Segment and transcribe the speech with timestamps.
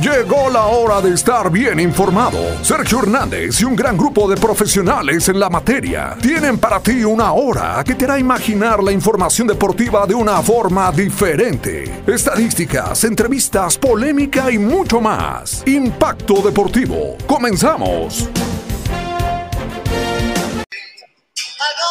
[0.00, 2.38] Llegó la hora de estar bien informado.
[2.62, 7.32] Sergio Hernández y un gran grupo de profesionales en la materia tienen para ti una
[7.32, 12.02] hora que te hará imaginar la información deportiva de una forma diferente.
[12.06, 15.64] Estadísticas, entrevistas, polémica y mucho más.
[15.66, 17.16] Impacto Deportivo.
[17.26, 18.28] Comenzamos.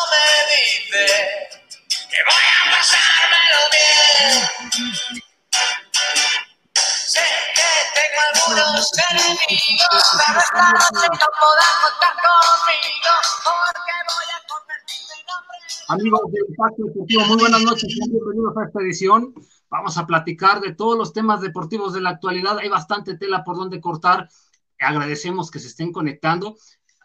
[0.10, 1.06] Me dice
[2.10, 3.62] que voy a pasármelo
[5.12, 5.27] bien.
[8.48, 10.32] Enemigos, no
[11.84, 15.58] contar conmigo porque voy a convertirme en hombre.
[15.90, 19.34] Amigos de Impacto Deportivo, muy buenas noches, bienvenidos a esta edición.
[19.70, 22.58] Vamos a platicar de todos los temas deportivos de la actualidad.
[22.60, 24.30] Hay bastante tela por donde cortar.
[24.80, 26.56] Agradecemos que se estén conectando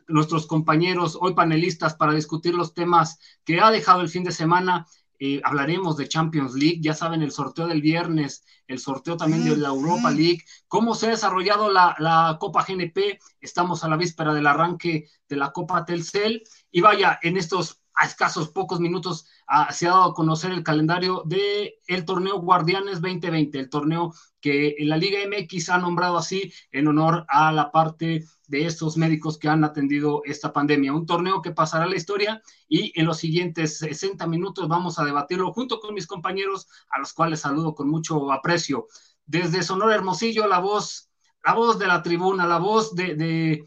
[0.07, 4.87] nuestros compañeros hoy panelistas para discutir los temas que ha dejado el fin de semana.
[5.25, 9.57] Eh, hablaremos de Champions League, ya saben, el sorteo del viernes, el sorteo también de
[9.57, 14.35] la Europa League, cómo se ha desarrollado la, la Copa GNP, estamos a la víspera
[14.35, 16.43] del arranque de la Copa Telcel.
[16.73, 19.29] Y vaya, en estos escasos pocos minutos
[19.71, 24.75] se ha dado a conocer el calendario de el torneo Guardianes 2020, el torneo que
[24.81, 29.49] la Liga MX ha nombrado así en honor a la parte de estos médicos que
[29.49, 30.93] han atendido esta pandemia.
[30.93, 35.05] Un torneo que pasará a la historia y en los siguientes 60 minutos vamos a
[35.05, 38.89] debatirlo junto con mis compañeros, a los cuales saludo con mucho aprecio.
[39.25, 41.09] Desde Sonora Hermosillo, la voz,
[41.45, 43.65] la voz de la tribuna, la voz de,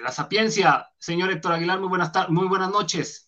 [0.00, 3.27] la sapiencia, señor Héctor Aguilar, muy buenas, muy buenas noches.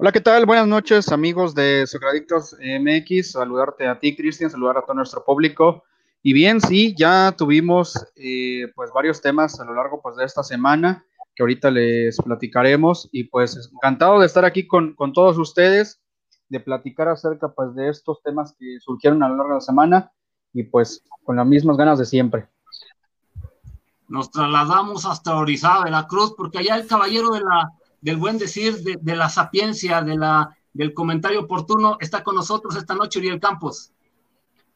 [0.00, 0.46] Hola, ¿qué tal?
[0.46, 3.32] Buenas noches, amigos de Socradictos MX.
[3.32, 5.82] Saludarte a ti, Cristian, saludar a todo nuestro público.
[6.22, 10.44] Y bien, sí, ya tuvimos eh, pues varios temas a lo largo pues, de esta
[10.44, 11.04] semana
[11.34, 13.08] que ahorita les platicaremos.
[13.10, 16.00] Y pues encantado de estar aquí con, con todos ustedes,
[16.48, 20.12] de platicar acerca pues de estos temas que surgieron a lo largo de la semana
[20.52, 22.46] y pues con las mismas ganas de siempre.
[24.06, 28.98] Nos trasladamos hasta Orizaba, Veracruz, porque allá el caballero de la, del buen decir, de,
[29.00, 33.92] de la sapiencia, de la, del comentario oportuno, está con nosotros esta noche, Uriel Campos.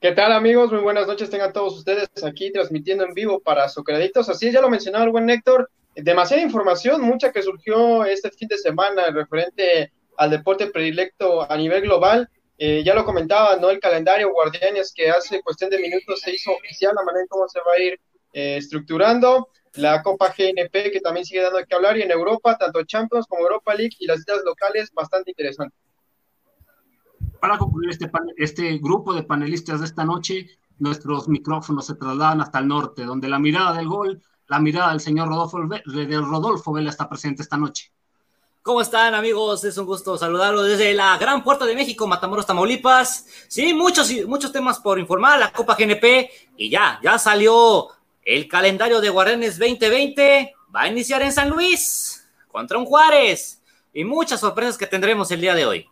[0.00, 0.72] ¿Qué tal amigos?
[0.72, 4.28] Muy buenas noches tengan todos ustedes aquí transmitiendo en vivo para Socreditos.
[4.28, 8.48] Así es, ya lo mencionaba el buen Héctor, demasiada información, mucha que surgió este fin
[8.48, 12.28] de semana referente al deporte predilecto a nivel global.
[12.58, 13.70] Eh, ya lo comentaba, ¿no?
[13.70, 17.48] El calendario Guardianes que hace cuestión de minutos se hizo oficial, la manera en cómo
[17.48, 18.00] se va a ir
[18.32, 19.48] eh, estructurando.
[19.74, 23.42] La Copa GNP que también sigue dando que hablar y en Europa, tanto Champions como
[23.42, 25.74] Europa League y las ligas locales, bastante interesante.
[27.40, 30.46] Para concluir este, este grupo de panelistas de esta noche,
[30.78, 35.00] nuestros micrófonos se trasladan hasta el norte, donde la mirada del gol, la mirada del
[35.00, 37.92] señor Rodolfo, del Rodolfo Vela está presente esta noche.
[38.62, 39.64] ¿Cómo están amigos?
[39.64, 43.26] Es un gusto saludarlos desde la Gran Puerta de México, Matamoros, Tamaulipas.
[43.48, 47.88] Sí, muchos, muchos temas por informar, la Copa GNP y ya, ya salió
[48.24, 50.54] el calendario de Guardianes 2020.
[50.74, 53.62] Va a iniciar en San Luis contra un Juárez
[53.92, 55.86] y muchas sorpresas que tendremos el día de hoy.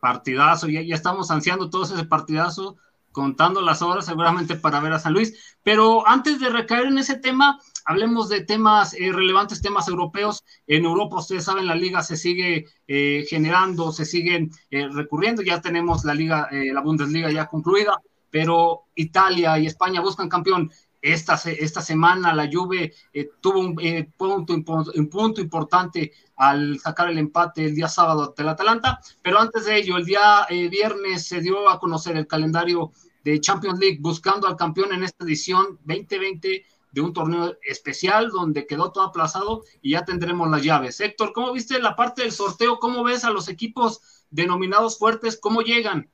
[0.00, 2.76] Partidazo, ya, ya estamos ansiando todo ese partidazo,
[3.12, 5.56] contando las horas seguramente para ver a San Luis.
[5.62, 10.44] Pero antes de recaer en ese tema, hablemos de temas eh, relevantes, temas europeos.
[10.66, 15.42] En Europa, ustedes saben, la liga se sigue eh, generando, se siguen eh, recurriendo.
[15.42, 20.70] Ya tenemos la liga, la Bundesliga ya concluida, pero Italia y España buscan campeón.
[21.00, 27.08] Esta, esta semana la Juve eh, tuvo un eh, punto, un punto importante al sacar
[27.08, 31.26] el empate el día sábado del Atalanta, pero antes de ello, el día eh, viernes
[31.26, 32.92] se dio a conocer el calendario
[33.22, 38.66] de Champions League buscando al campeón en esta edición 2020 de un torneo especial donde
[38.66, 41.00] quedó todo aplazado y ya tendremos las llaves.
[41.00, 42.78] Héctor, ¿cómo viste la parte del sorteo?
[42.78, 44.00] ¿Cómo ves a los equipos
[44.30, 45.38] denominados fuertes?
[45.40, 46.10] ¿Cómo llegan?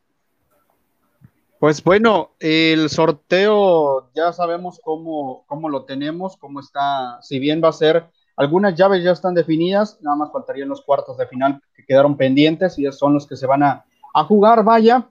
[1.64, 7.70] Pues bueno, el sorteo ya sabemos cómo, cómo lo tenemos, cómo está, si bien va
[7.70, 8.04] a ser,
[8.36, 12.78] algunas llaves ya están definidas, nada más faltarían los cuartos de final que quedaron pendientes
[12.78, 15.08] y son los que se van a, a jugar, vaya.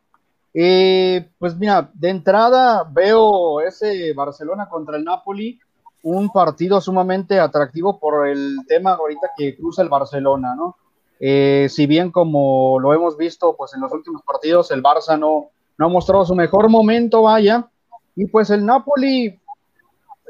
[0.54, 5.60] Eh, pues mira, de entrada veo ese Barcelona contra el Napoli,
[6.04, 10.76] un partido sumamente atractivo por el tema ahorita que cruza el Barcelona, ¿no?
[11.20, 15.50] Eh, si bien como lo hemos visto pues en los últimos partidos, el Barça no,
[15.78, 17.68] no ha mostrado su mejor momento, vaya,
[18.16, 19.26] y pues el Napoli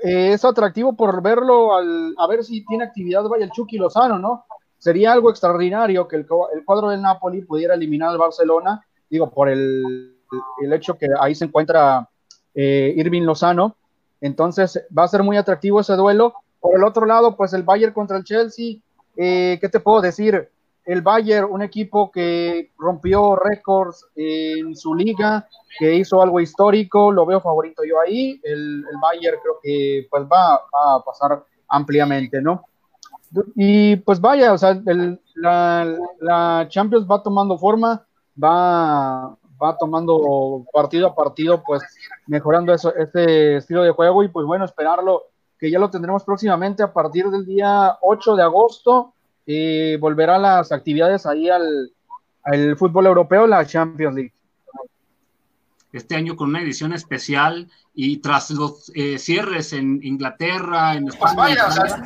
[0.04, 4.20] eh, es atractivo por verlo, al, a ver si tiene actividad, vaya, el Chucky Lozano,
[4.20, 4.46] ¿no?
[4.78, 9.50] Sería algo extraordinario que el, el cuadro del Napoli pudiera eliminar al Barcelona, digo, por
[9.50, 10.18] el,
[10.62, 12.10] el hecho que ahí se encuentra
[12.54, 13.76] eh, Irving Lozano,
[14.22, 16.34] entonces va a ser muy atractivo ese duelo.
[16.60, 18.78] Por el otro lado, pues el Bayern contra el Chelsea,
[19.18, 20.50] eh, ¿qué te puedo decir?
[20.86, 25.48] El Bayern, un equipo que rompió récords en su liga,
[25.80, 28.40] que hizo algo histórico, lo veo favorito yo ahí.
[28.44, 32.66] El, el Bayern creo que pues va, a pasar ampliamente, ¿no?
[33.56, 38.06] Y pues vaya, o sea, el, la, la, Champions va tomando forma,
[38.42, 41.82] va, va tomando partido a partido, pues
[42.28, 45.24] mejorando eso, este estilo de juego y pues bueno, esperarlo,
[45.58, 49.14] que ya lo tendremos próximamente a partir del día 8 de agosto
[49.46, 51.92] y volverá las actividades ahí al,
[52.44, 54.34] al fútbol europeo, la Champions League
[55.94, 61.36] este año con una edición especial y tras los eh, cierres en Inglaterra, en España.
[61.36, 62.04] Pues vaya, o sea,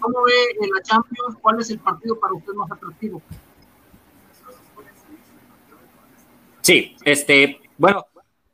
[0.00, 1.36] ¿Cómo ve en la Champions?
[1.40, 3.20] ¿Cuál es el partido para usted más atractivo?
[6.60, 8.06] Sí, este, bueno,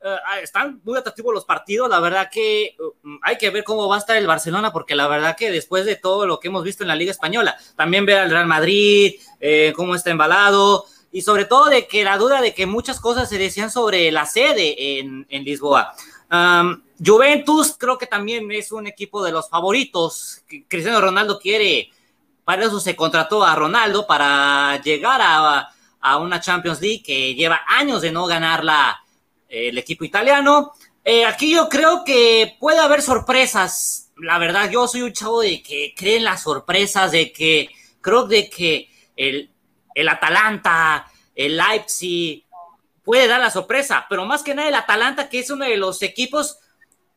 [0.05, 1.89] uh, están muy atractivos los partidos.
[1.89, 5.07] La verdad que uh, hay que ver cómo va a estar el Barcelona, porque la
[5.07, 8.19] verdad que después de todo lo que hemos visto en la Liga Española, también ver
[8.19, 12.53] al Real Madrid, eh, cómo está embalado y sobre todo de que la duda de
[12.53, 15.93] que muchas cosas se decían sobre la sede en, en Lisboa.
[16.99, 20.43] Juventus creo que también es un equipo de los favoritos.
[20.67, 21.89] Cristiano Ronaldo quiere,
[22.43, 25.69] para eso se contrató a Ronaldo, para llegar a,
[26.01, 29.01] a una Champions League que lleva años de no ganarla
[29.49, 30.73] el equipo italiano.
[31.03, 34.11] Eh, aquí yo creo que puede haber sorpresas.
[34.17, 37.69] La verdad, yo soy un chavo de que cree en las sorpresas, de que
[38.01, 39.51] creo de que el,
[39.93, 41.05] el Atalanta,
[41.35, 42.45] el Leipzig,
[43.03, 46.01] puede dar la sorpresa, pero más que nada el Atalanta, que es uno de los
[46.01, 46.57] equipos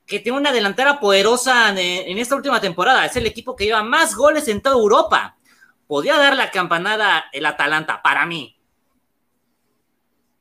[0.06, 4.14] que tiene una delantera poderosa en, esta última temporada, es el equipo que lleva más
[4.14, 5.36] goles en toda Europa.
[5.86, 8.57] Podría dar la campanada el Atalanta, para mí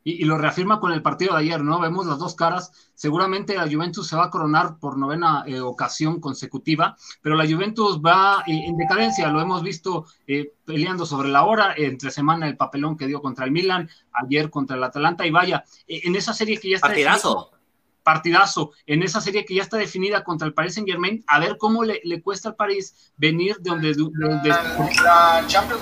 [0.08, 1.82] y, lo reafirma con el partido de ayer, ¿no?
[1.82, 2.72] Vemos las dos caras.
[2.94, 8.00] Seguramente la Juventus se va a coronar por novena eh, ocasión consecutiva, pero la Juventus
[8.00, 9.28] va eh, en decadencia.
[9.28, 13.44] Lo hemos visto eh, peleando sobre la hora, entre semana el papelón que dio contra
[13.44, 16.88] el Milan, ayer contra el Atalanta, y vaya, en esa serie que ya está.
[16.88, 17.52] Partidazo.
[18.02, 21.58] partidazo, en esa serie que ya está definida contra el Paris Saint Germain, a ver
[21.58, 23.94] cómo le, le cuesta al París venir de donde.
[23.94, 24.50] De,
[25.04, 25.82] la Champions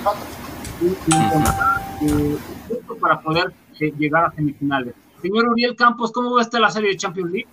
[3.00, 4.94] para poder llegar a semifinales.
[5.22, 7.48] Señor Uriel Campos, ¿cómo va a estar la serie de Champions League?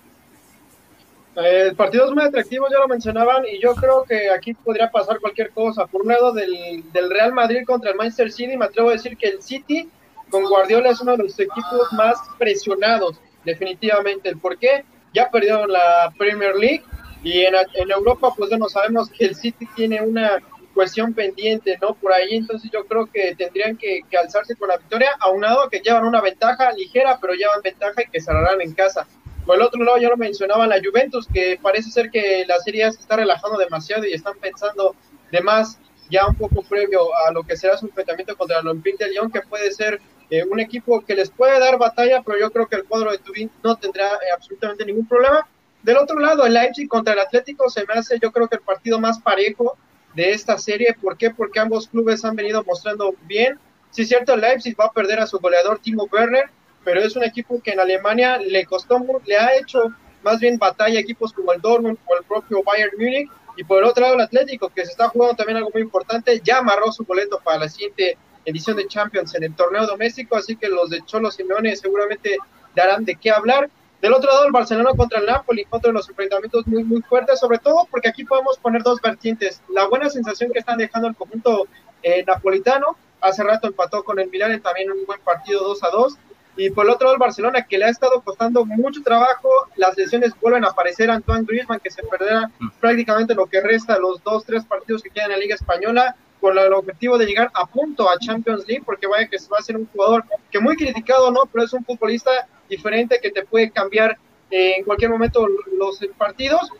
[1.36, 4.90] Eh, el partido es muy atractivo, ya lo mencionaban, y yo creo que aquí podría
[4.90, 5.86] pasar cualquier cosa.
[5.86, 9.28] Por un lado, del, Real Madrid contra el Manchester City, me atrevo a decir que
[9.28, 9.88] el City
[10.30, 14.28] con Guardiola es uno de los equipos más presionados, definitivamente.
[14.28, 14.84] ¿El por qué?
[15.14, 16.82] Ya perdió la Premier League
[17.22, 20.42] y en, en Europa, pues ya no sabemos que el City tiene una
[20.72, 21.94] cuestión pendiente, ¿no?
[21.94, 26.04] Por ahí, entonces yo creo que tendrían que, alzarse con la victoria, aunado que llevan
[26.04, 29.06] una ventaja ligera, pero llevan ventaja y que cerrarán en casa.
[29.46, 32.90] Por el otro lado, ya lo mencionaba la Juventus, que parece ser que la serie
[32.92, 34.94] se está relajando demasiado y están pensando
[35.30, 35.78] de más
[36.10, 39.30] ya un poco previo a lo que será su enfrentamiento contra el Olympique de Lyon,
[39.30, 42.76] que puede ser eh, un equipo que les puede dar batalla, pero yo creo que
[42.76, 45.46] el cuadro de Turín no tendrá eh, absolutamente ningún problema.
[45.82, 48.62] Del otro lado, el Leipzig contra el Atlético se me hace, yo creo que el
[48.62, 49.76] partido más parejo
[50.14, 50.96] de esta serie.
[51.00, 51.30] ¿Por qué?
[51.30, 53.58] Porque ambos clubes han venido mostrando bien.
[53.90, 56.50] Sí, es cierto, Leipzig va a perder a su goleador Timo Werner,
[56.84, 59.92] pero es un equipo que en Alemania le costó, le ha hecho
[60.22, 63.28] más bien batalla a equipos como el Dortmund o el propio Bayern Múnich.
[63.56, 66.40] Y por el otro lado, el Atlético, que se está jugando también algo muy importante,
[66.42, 70.56] ya amarró su boleto para la siguiente edición de Champions en el torneo doméstico, así
[70.56, 72.36] que los de Cholo Simeone seguramente
[72.74, 73.68] darán de qué hablar.
[74.02, 77.58] Del otro lado, el Barcelona contra el Napoli, contra los enfrentamientos muy, muy fuertes, sobre
[77.58, 79.62] todo porque aquí podemos poner dos vertientes.
[79.68, 81.68] La buena sensación que están dejando el conjunto
[82.02, 86.18] eh, napolitano, hace rato empató con el Milan, también un buen partido 2 a 2.
[86.56, 89.96] Y por el otro lado, el Barcelona, que le ha estado costando mucho trabajo, las
[89.96, 91.08] lesiones vuelven a aparecer.
[91.08, 92.70] Antoine Griezmann, que se perderá mm.
[92.80, 96.58] prácticamente lo que resta, los dos, tres partidos que quedan en la Liga Española con
[96.58, 99.76] el objetivo de llegar a punto a Champions League, porque vaya que va a ser
[99.76, 101.42] un jugador que muy criticado, ¿no?
[101.46, 102.32] Pero es un futbolista
[102.72, 104.18] diferente que te puede cambiar
[104.50, 105.46] eh, en cualquier momento
[105.78, 106.70] los partidos.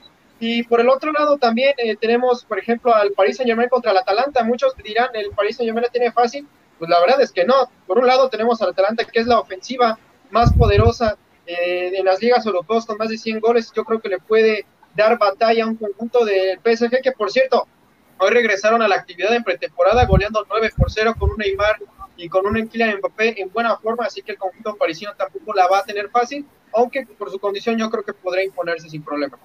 [0.41, 3.93] Y por el otro lado también eh, tenemos, por ejemplo, al Paris Saint Germain contra
[3.93, 4.43] el Atalanta.
[4.43, 6.47] Muchos dirán, el Paris Saint Germain la tiene fácil.
[6.79, 7.71] Pues la verdad es que no.
[7.87, 9.99] Por un lado tenemos al Atalanta, que es la ofensiva
[10.31, 13.71] más poderosa eh, en las ligas europeas con más de 100 goles.
[13.75, 17.69] Yo creo que le puede dar batalla a un conjunto del PSG, que por cierto,
[18.23, 21.79] Hoy regresaron a la actividad en pretemporada goleando 9 por 0 con un Neymar
[22.17, 25.69] y con un Kylian Mbappé en buena forma, así que el conjunto parisino tampoco la
[25.69, 29.39] va a tener fácil, aunque por su condición yo creo que podrá imponerse sin problema.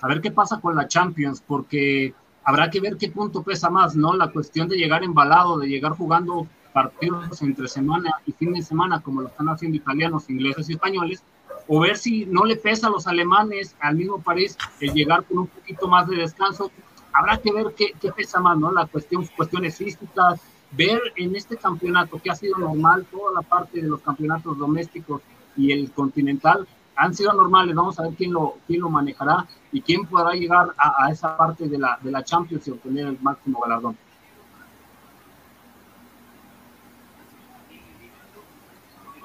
[0.00, 3.94] A ver qué pasa con la Champions, porque habrá que ver qué punto pesa más,
[3.94, 4.14] ¿no?
[4.14, 9.00] La cuestión de llegar embalado, de llegar jugando partidos entre semana y fin de semana,
[9.00, 11.22] como lo están haciendo italianos, ingleses y españoles,
[11.68, 15.38] o ver si no le pesa a los alemanes, al mismo París, el llegar con
[15.38, 16.72] un poquito más de descanso,
[17.12, 18.72] habrá que ver qué, qué pesa más, ¿no?
[18.72, 20.40] La cuestión, cuestiones físicas,
[20.72, 25.22] ver en este campeonato que ha sido normal, toda la parte de los campeonatos domésticos
[25.56, 29.80] y el continental han sido normales, vamos a ver quién lo, quién lo manejará y
[29.80, 33.18] quién podrá llegar a, a esa parte de la, de la Champions y obtener el
[33.20, 33.96] máximo galardón.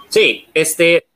[0.10, 1.08] Sí, este,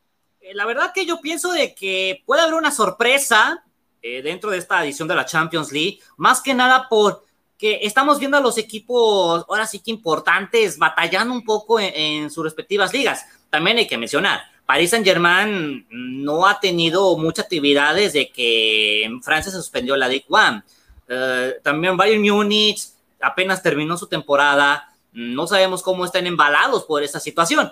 [0.54, 3.64] la verdad que yo pienso de que puede haber una sorpresa
[4.02, 7.24] eh, dentro de esta edición de la Champions League, más que nada por
[7.62, 12.44] que estamos viendo a los equipos ahora sí que importantes batallando un poco en, sus
[12.44, 13.24] respectivas ligas.
[13.52, 19.22] También hay que mencionar, Paris Saint Germain no ha tenido mucha actividad desde que en
[19.22, 20.64] Francia se suspendió la Ligue 1.
[21.08, 22.82] Uh, también Bayern Múnich
[23.22, 24.92] apenas terminó su temporada.
[25.12, 27.72] No sabemos cómo están embalados por esta situación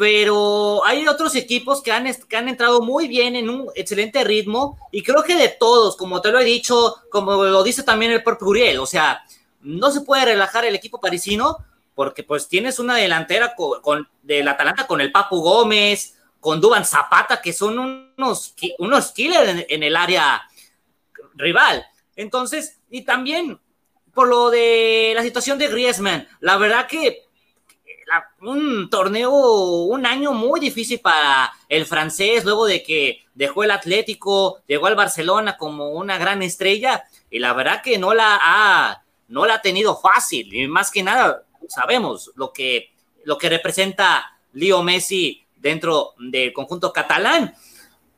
[0.00, 4.78] pero hay otros equipos que han, que han entrado muy bien en un excelente ritmo
[4.90, 8.22] y creo que de todos, como te lo he dicho, como lo dice también el
[8.22, 9.22] propio Uriel, o sea,
[9.60, 11.58] no se puede relajar el equipo parisino
[11.94, 17.42] porque pues tienes una delantera con, del Atalanta con el Papu Gómez, con Duban Zapata,
[17.42, 20.48] que son unos, unos killers en, en el área
[21.34, 21.84] rival.
[22.16, 23.60] Entonces, y también
[24.14, 27.26] por lo de la situación de Griezmann, la verdad que
[28.40, 29.30] un torneo,
[29.84, 34.96] un año muy difícil para el francés, luego de que dejó el Atlético, llegó al
[34.96, 39.62] Barcelona como una gran estrella, y la verdad que no la ha, no la ha
[39.62, 42.92] tenido fácil, y más que nada sabemos lo que,
[43.24, 47.54] lo que representa Leo Messi dentro del conjunto catalán.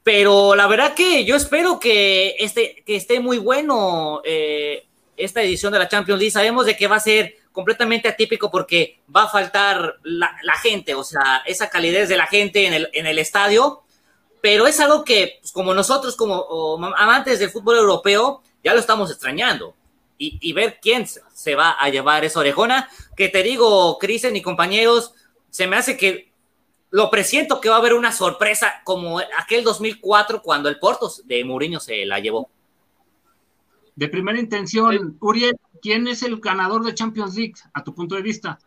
[0.02, 4.84] Pero la verdad que yo espero que, este, que esté muy bueno eh,
[5.16, 6.30] esta edición de la Champions League.
[6.30, 11.04] Sabemos de que va a ser completamente atípico porque va a faltar la, gente, o
[11.04, 13.82] sea, esa calidez de la gente en el, en el estadio,
[14.40, 19.10] pero es algo que, pues, como nosotros, como amantes del fútbol europeo, ya lo estamos
[19.10, 19.74] extrañando.
[20.18, 24.42] Y, y, ver quién se va a llevar esa orejona, que te digo, Cristian y
[24.42, 25.14] compañeros,
[25.50, 26.32] se me hace que
[26.92, 31.42] lo presiento que va a haber una sorpresa como aquel 2004 cuando el Porto de
[31.42, 32.50] Mourinho se la llevó.
[33.94, 38.22] De primera intención, Uriel, ¿quién es el ganador de Champions League a tu punto de
[38.22, 38.58] vista?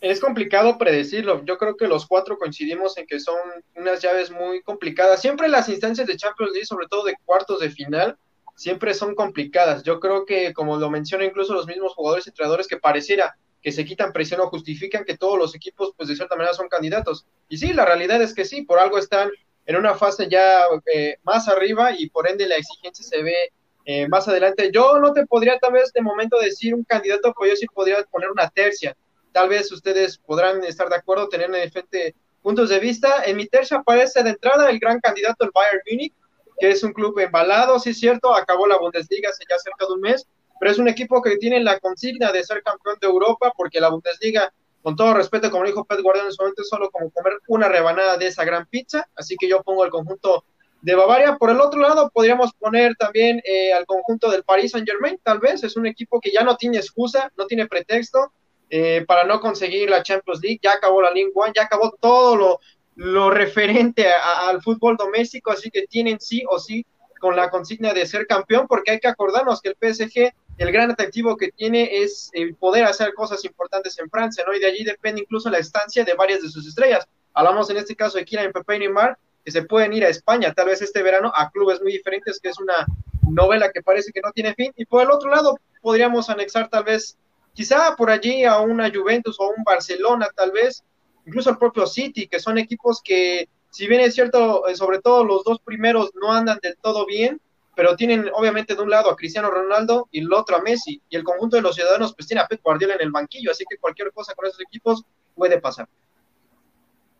[0.00, 1.42] Es complicado predecirlo.
[1.46, 3.38] Yo creo que los cuatro coincidimos en que son
[3.74, 5.22] unas llaves muy complicadas.
[5.22, 8.18] Siempre las instancias de Champions League, sobre todo de cuartos de final,
[8.54, 9.82] siempre son complicadas.
[9.82, 13.72] Yo creo que, como lo mencionan incluso los mismos jugadores y entrenadores, que pareciera que
[13.72, 17.26] se quitan presión o justifican que todos los equipos, pues de cierta manera, son candidatos.
[17.48, 19.30] Y sí, la realidad es que sí, por algo están
[19.66, 23.52] en una fase ya eh, más arriba y por ende la exigencia se ve
[23.86, 24.70] eh, más adelante.
[24.72, 28.02] Yo no te podría tal vez de momento decir un candidato, pues yo sí podría
[28.04, 28.96] poner una tercia.
[29.32, 33.24] Tal vez ustedes podrán estar de acuerdo, tener diferentes puntos de vista.
[33.24, 36.14] En mi tercia aparece de entrada el gran candidato, el Bayern Munich,
[36.58, 39.92] que es un club embalado, sí es cierto, acabó la Bundesliga hace ya cerca de
[39.94, 40.26] un mes,
[40.60, 43.90] pero es un equipo que tiene la consigna de ser campeón de Europa, porque la
[43.90, 44.52] Bundesliga
[44.84, 47.70] con todo respeto, como dijo Pep Guardiola en su momento, es solo como comer una
[47.70, 50.44] rebanada de esa gran pizza, así que yo pongo el conjunto
[50.82, 51.38] de Bavaria.
[51.38, 55.38] Por el otro lado, podríamos poner también eh, al conjunto del Paris Saint Germain, tal
[55.38, 58.34] vez, es un equipo que ya no tiene excusa, no tiene pretexto
[58.68, 62.60] eh, para no conseguir la Champions League, ya acabó la Ligue 1, ya acabó todo
[62.94, 66.84] lo, referente al fútbol doméstico, así que tienen sí o sí
[67.20, 70.90] con la consigna de ser campeón, porque hay que acordarnos que el PSG el gran
[70.90, 74.54] atractivo que tiene es el poder hacer cosas importantes en Francia, ¿no?
[74.54, 77.06] Y de allí depende incluso la estancia de varias de sus estrellas.
[77.32, 80.52] Hablamos en este caso de Kylian Mbappé y Neymar, que se pueden ir a España,
[80.54, 82.86] tal vez este verano, a clubes muy diferentes, que es una
[83.28, 84.72] novela que parece que no tiene fin.
[84.76, 87.18] Y por el otro lado, podríamos anexar tal vez,
[87.52, 90.82] quizá por allí a una Juventus o un Barcelona, tal vez,
[91.26, 95.24] incluso al propio City, que son equipos que, si bien es cierto, eh, sobre todo
[95.24, 97.40] los dos primeros no andan del todo bien,
[97.74, 101.16] pero tienen obviamente de un lado a Cristiano Ronaldo y el otro a Messi, y
[101.16, 103.78] el conjunto de los ciudadanos pues tiene a Pep Guardiola en el banquillo, así que
[103.78, 105.04] cualquier cosa con esos equipos
[105.34, 105.88] puede pasar.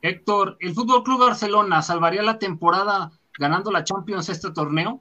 [0.03, 5.01] Héctor, ¿el Fútbol Club Barcelona salvaría la temporada ganando la Champions este torneo?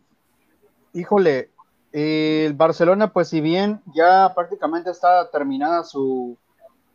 [0.94, 1.52] Híjole,
[1.92, 6.38] el Barcelona, pues si bien ya prácticamente está terminada su,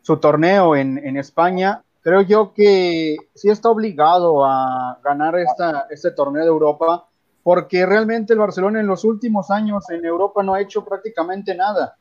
[0.01, 6.11] su torneo en, en, España, creo yo que sí está obligado a ganar esta, este
[6.11, 7.08] torneo de Europa
[7.49, 11.97] porque realmente el Barcelona en los últimos años en Europa no ha hecho prácticamente nada.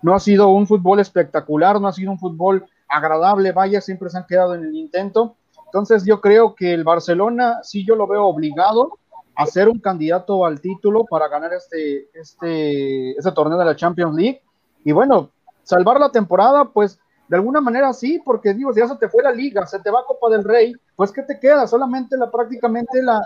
[0.00, 4.18] No ha sido un fútbol espectacular, no ha sido un fútbol agradable, vaya, siempre se
[4.18, 5.34] han quedado en el intento.
[5.66, 8.92] Entonces yo creo que el Barcelona sí yo lo veo obligado
[9.34, 14.14] a ser un candidato al título para ganar este, este, este torneo de la Champions
[14.14, 14.40] League.
[14.84, 15.30] Y bueno,
[15.64, 19.32] salvar la temporada, pues de alguna manera sí, porque digo, ya se te fue la
[19.32, 21.66] liga, se te va Copa del Rey, pues ¿qué te queda?
[21.66, 23.20] Solamente la, prácticamente la,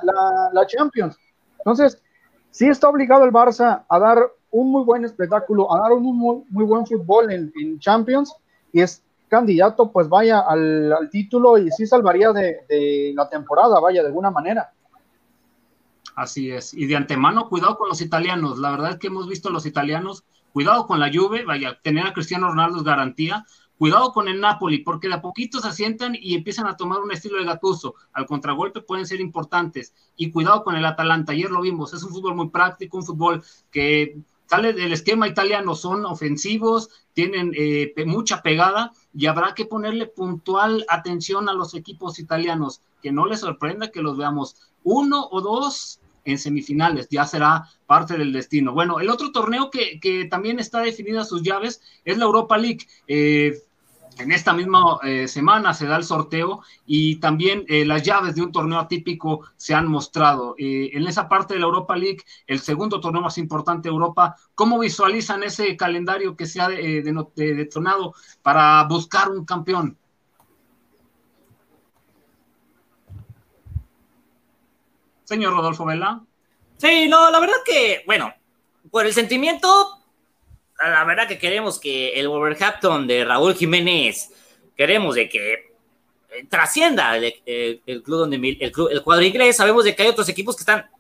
[0.55, 1.19] la Champions.
[1.67, 2.01] Entonces,
[2.51, 4.19] sí está obligado el Barça a dar
[4.53, 8.33] un muy buen espectáculo, a dar un muy, muy buen fútbol en, Champions
[8.73, 14.07] y es candidato, pues vaya al, título y sí salvaría de, la temporada, vaya, de
[14.07, 14.71] alguna manera.
[16.15, 19.51] Así es, y de antemano, cuidado con los italianos, la verdad es que hemos visto
[19.51, 23.45] los italianos, cuidado con la Juve, vaya, tener a Cristiano Ronaldo garantía,
[23.79, 27.13] Cuidado con el Napoli, porque de a poquito se asientan y empiezan a tomar un
[27.13, 27.95] estilo de Gatuso.
[28.13, 29.93] Al contragolpe pueden ser importantes.
[30.17, 33.43] Y cuidado con el Atalanta, ayer lo vimos, es un fútbol muy práctico, un fútbol
[33.71, 40.07] que sale del esquema italiano, son ofensivos, tienen eh, mucha pegada y habrá que ponerle
[40.07, 45.41] puntual atención a los equipos italianos, que no les sorprenda que los veamos uno o
[45.41, 48.73] dos en semifinales, ya será parte del destino.
[48.73, 52.87] Bueno, el otro torneo que, también está definida sus llaves es la Europa League.
[53.07, 53.63] Eh,
[54.19, 58.43] en esta misma eh, semana se da el sorteo y también eh, las llaves de
[58.43, 60.55] un torneo atípico se han mostrado.
[60.59, 64.37] Eh, en esa parte de la Europa League, el segundo torneo más importante de Europa,
[64.55, 69.97] ¿cómo visualizan ese calendario que se ha detonado para buscar un campeón?
[75.25, 76.23] Señor Rodolfo Vela.
[76.79, 78.33] Sí, no, la verdad que, bueno,
[78.91, 79.96] por el sentimiento,
[80.79, 84.31] la verdad que queremos que el Wolverhampton de Raúl Jiménez,
[84.77, 89.57] queremos de que eh, trascienda el, el, club donde el, club, el cuadro inglés.
[89.57, 90.91] Sabemos de que hay otros equipos que están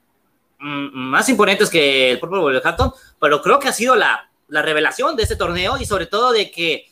[0.59, 5.16] mm, más imponentes que el propio Wolverhampton, pero creo que ha sido la, la revelación
[5.16, 6.90] de este torneo y sobre todo de que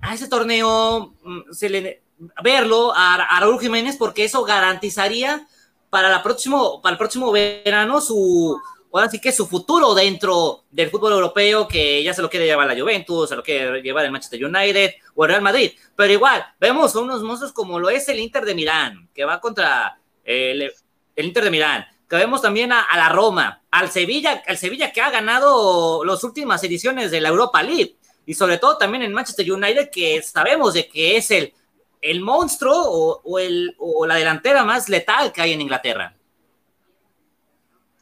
[0.00, 2.02] a ese torneo mm, se le
[2.42, 5.46] verlo a, a Raúl Jiménez porque eso garantizaría
[5.90, 8.60] para, la próximo, para el próximo verano su,
[8.92, 12.66] ahora sí que su futuro dentro del fútbol europeo, que ya se lo quiere llevar
[12.66, 15.72] la Juventus, se lo quiere llevar el Manchester United o el Real Madrid.
[15.94, 19.98] Pero igual, vemos unos monstruos como lo es el Inter de Milán, que va contra
[20.24, 20.72] el,
[21.16, 21.86] el Inter de Milán.
[22.08, 26.64] Que vemos también a, la Roma, al Sevilla, al Sevilla que ha ganado las últimas
[26.64, 27.96] ediciones de la Europa League.
[28.24, 31.52] Y sobre todo también en Manchester United, que sabemos de que es el,
[32.00, 36.17] el monstruo o, el, o la delantera más letal que hay en Inglaterra.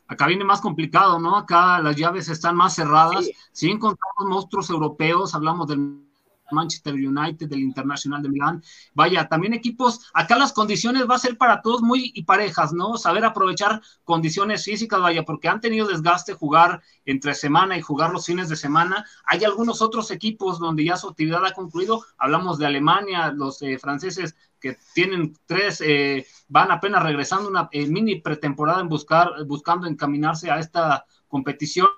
[0.09, 1.37] Acá viene más complicado, ¿no?
[1.37, 3.25] Acá las llaves están más cerradas.
[3.25, 3.33] Sí.
[3.53, 6.06] Si encontramos monstruos europeos, hablamos del
[6.51, 8.63] Manchester United, del Internacional de Milán.
[8.95, 12.97] Vaya, también equipos, acá las condiciones va a ser para todos muy y parejas, ¿no?
[12.97, 18.27] Saber aprovechar condiciones físicas, vaya, porque han tenido desgaste jugar entre semana y jugar los
[18.27, 19.05] fines de semana.
[19.25, 22.05] Hay algunos otros equipos donde ya su actividad ha concluido.
[22.19, 27.87] Hablamos de Alemania, los eh, franceses que tienen tres, eh, van apenas regresando una eh,
[27.87, 31.89] mini pretemporada en buscar, buscando encaminarse a esta competición.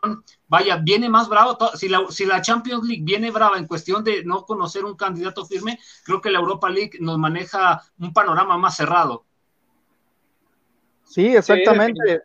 [0.48, 1.56] Vaya, viene más bravo.
[1.74, 5.44] Si la, si la Champions League viene brava en cuestión de no conocer un candidato
[5.44, 9.24] firme, creo que la Europa League nos maneja un panorama más cerrado.
[11.04, 12.00] Sí, exactamente.
[12.06, 12.22] Sí,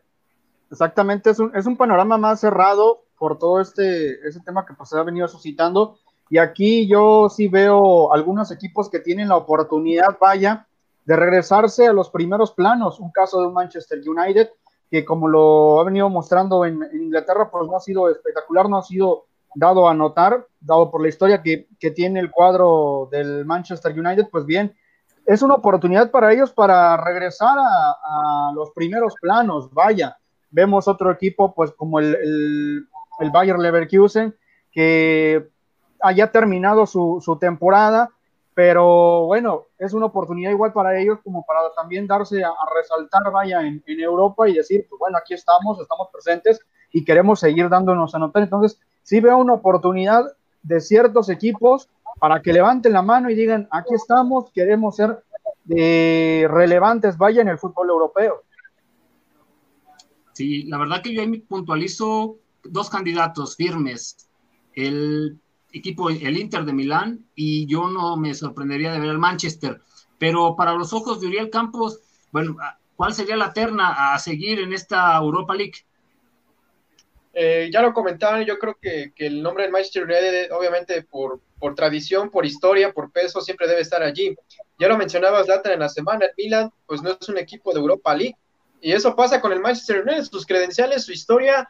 [0.71, 4.89] exactamente, es un, es un panorama más cerrado por todo este, este tema que pues,
[4.89, 5.97] se ha venido suscitando.
[6.29, 10.67] Y aquí yo sí veo algunos equipos que tienen la oportunidad, vaya,
[11.05, 12.99] de regresarse a los primeros planos.
[12.99, 14.49] Un caso de un Manchester United,
[14.93, 18.77] que como lo ha venido mostrando en, en, Inglaterra, pues no ha sido espectacular, no
[18.77, 19.25] ha sido
[19.55, 24.27] dado a notar, dado por la historia que, que, tiene el cuadro del Manchester United,
[24.31, 24.75] pues bien,
[25.25, 30.15] es una oportunidad para ellos para regresar a, a los primeros planos, vaya.
[30.51, 34.35] Vemos otro equipo, pues como el, el, el Bayer Leverkusen,
[34.71, 35.49] que
[36.01, 38.11] haya terminado su, su temporada,
[38.55, 43.61] pero bueno, es una oportunidad igual para ellos como para también darse a, resaltar, vaya,
[43.61, 46.59] en, en, Europa y decir, pues bueno, aquí estamos, estamos presentes
[46.91, 48.43] y queremos seguir dándonos a notar.
[48.43, 50.25] Entonces, sí veo una oportunidad
[50.61, 51.89] de ciertos equipos
[52.19, 55.23] para que levanten la mano y digan, aquí estamos, queremos ser
[55.69, 58.43] eh, relevantes, vaya, en el fútbol europeo.
[60.33, 64.29] Sí, la verdad que yo ahí puntualizo dos candidatos firmes.
[64.73, 65.39] El
[65.73, 69.81] equipo, el Inter de Milán, y yo no me sorprendería de ver al Manchester.
[70.17, 71.99] Pero para los ojos de Uriel Campos,
[72.31, 72.55] bueno,
[72.95, 75.73] ¿cuál sería la terna a seguir en esta Europa League?
[77.33, 81.41] Eh, ya lo comentaban, yo creo que, que, el nombre del Manchester United, obviamente por,
[81.57, 84.35] por tradición, por historia, por peso, siempre debe estar allí.
[84.77, 87.79] Ya lo mencionaba Zlatan en la semana, el Milan, pues no es un equipo de
[87.79, 88.35] Europa League,
[88.81, 91.67] y eso pasa con el Manchester United, sus credenciales, su historia,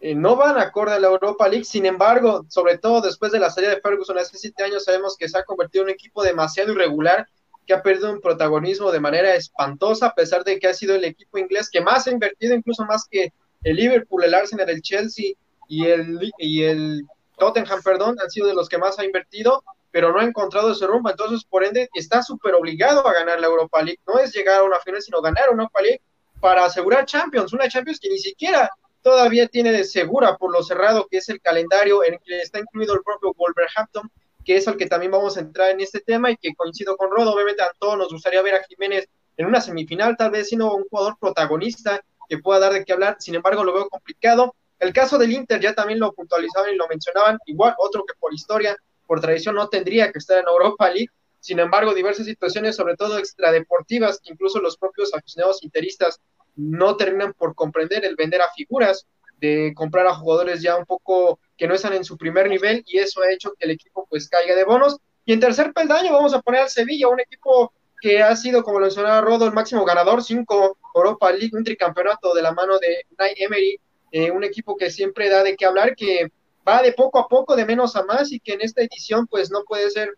[0.00, 3.50] eh, no van acorde a la Europa League, sin embargo, sobre todo después de la
[3.50, 6.72] salida de Ferguson hace siete años, sabemos que se ha convertido en un equipo demasiado
[6.72, 7.28] irregular,
[7.66, 11.04] que ha perdido un protagonismo de manera espantosa, a pesar de que ha sido el
[11.04, 13.32] equipo inglés que más ha invertido, incluso más que
[13.62, 15.34] el Liverpool, el Arsenal, el Chelsea
[15.68, 17.06] y el, y el
[17.38, 20.86] Tottenham, perdón, han sido de los que más ha invertido, pero no ha encontrado ese
[20.86, 24.60] rumbo, entonces por ende está súper obligado a ganar la Europa League, no es llegar
[24.60, 26.00] a una final, sino ganar una Europa League
[26.40, 28.70] para asegurar Champions, una Champions que ni siquiera
[29.02, 32.58] todavía tiene de segura por lo cerrado que es el calendario en el que está
[32.58, 34.10] incluido el propio Wolverhampton,
[34.44, 37.10] que es el que también vamos a entrar en este tema y que coincido con
[37.10, 40.74] Rodo, obviamente a todos nos gustaría ver a Jiménez en una semifinal, tal vez siendo
[40.74, 44.54] un jugador protagonista que pueda dar de qué hablar, sin embargo lo veo complicado.
[44.78, 48.32] El caso del Inter ya también lo puntualizaban y lo mencionaban, igual otro que por
[48.32, 51.10] historia, por tradición no tendría que estar en Europa League,
[51.40, 56.20] sin embargo diversas situaciones, sobre todo extradeportivas, que incluso los propios aficionados interistas
[56.60, 59.06] no terminan por comprender el vender a figuras,
[59.38, 62.98] de comprar a jugadores ya un poco que no están en su primer nivel y
[62.98, 64.98] eso ha hecho que el equipo pues caiga de bonos.
[65.24, 68.78] Y en tercer peldaño vamos a poner al Sevilla, un equipo que ha sido, como
[68.78, 73.04] lo mencionaba Rodo, el máximo ganador, cinco Europa League, un tricampeonato de la mano de
[73.18, 73.78] Night Emery,
[74.12, 76.30] eh, un equipo que siempre da de qué hablar, que
[76.66, 79.50] va de poco a poco, de menos a más, y que en esta edición pues
[79.50, 80.14] no puede ser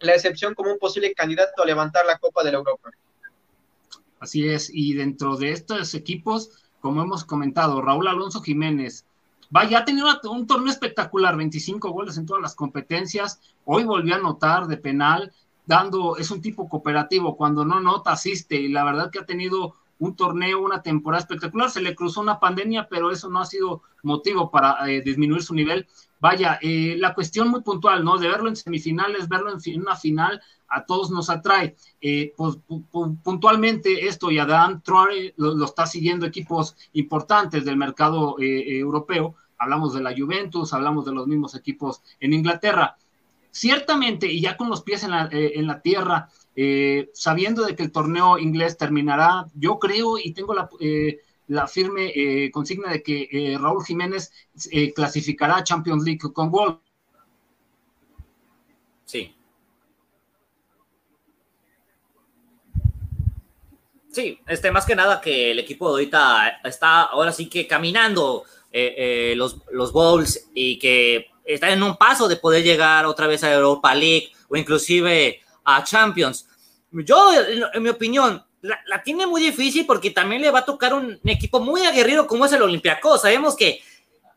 [0.00, 2.90] la excepción como un posible candidato a levantar la Copa de la Europa.
[4.20, 9.06] Así es, y dentro de estos equipos, como hemos comentado, Raúl Alonso Jiménez,
[9.48, 14.18] vaya, ha tenido un torneo espectacular, 25 goles en todas las competencias, hoy volvió a
[14.18, 15.32] anotar de penal,
[15.64, 19.76] dando, es un tipo cooperativo, cuando no nota, asiste, y la verdad que ha tenido
[20.00, 23.82] un torneo, una temporada espectacular, se le cruzó una pandemia, pero eso no ha sido
[24.02, 25.86] motivo para eh, disminuir su nivel.
[26.18, 28.16] Vaya, eh, la cuestión muy puntual, ¿no?
[28.18, 31.76] De verlo en semifinales, verlo en, una final, a todos nos atrae.
[32.00, 32.58] Eh, pues,
[33.22, 39.92] puntualmente esto, y Adam Troy lo, lo, está siguiendo equipos importantes del mercado europeo, hablamos
[39.92, 42.96] de la Juventus, hablamos de los mismos equipos en Inglaterra
[43.52, 47.82] ciertamente, y ya con los pies en la, en la tierra, eh, sabiendo de que
[47.82, 51.20] el torneo inglés terminará, yo creo y tengo la, eh,
[51.68, 54.32] firme consigna de que Raúl Jiménez
[54.94, 56.80] clasificará a Champions League con gol.
[59.04, 59.34] Sí.
[64.12, 68.44] Sí, este, más que nada que el equipo ahorita está ahora sí que caminando
[69.34, 73.94] los, los y que está en un paso de poder llegar otra vez a Europa
[73.94, 75.40] League o inclusive
[75.76, 76.46] a Champions.
[76.92, 77.32] Yo,
[77.72, 81.60] en mi opinión, la, tiene muy difícil porque también le va a tocar un, equipo
[81.60, 83.22] muy aguerrido como es el Olympiacos.
[83.22, 83.80] Sabemos que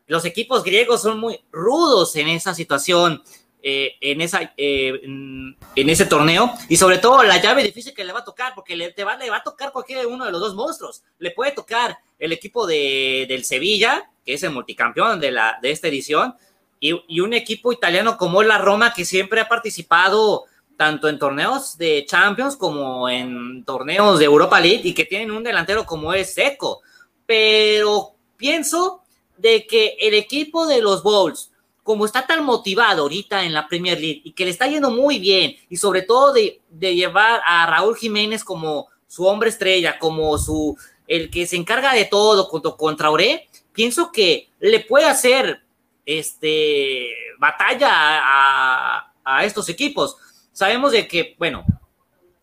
[0.06, 3.22] los equipos griegos son muy rudos en esa situación,
[3.62, 5.56] eh, en, esa, eh, en,
[5.88, 8.92] ese torneo, y sobre todo la llave difícil que le va a tocar, porque le,
[9.04, 11.02] va, le va a tocar cualquier uno de los dos monstruos.
[11.18, 15.70] Le puede tocar el equipo de, del Sevilla, que es el multicampeón de, la, de
[15.70, 16.34] esta edición,
[16.80, 20.44] y, un equipo italiano como la Roma que siempre ha participado
[20.76, 25.42] tanto en torneos de Champions como en torneos de Europa League y que tienen un
[25.42, 26.82] delantero como es Seco.
[27.26, 29.02] Pero pienso
[29.36, 31.50] de que el equipo de los Bulls,
[31.82, 35.18] como está tan motivado ahorita en la Premier League y que le está yendo muy
[35.18, 40.76] bien y sobre todo de, llevar a Raúl Jiménez como su hombre estrella, como su
[41.06, 45.62] el que se encarga de todo contra Ore, pienso que le puede hacer
[46.06, 50.16] este, batalla a, estos equipos.
[50.54, 51.66] Sabemos de que, bueno,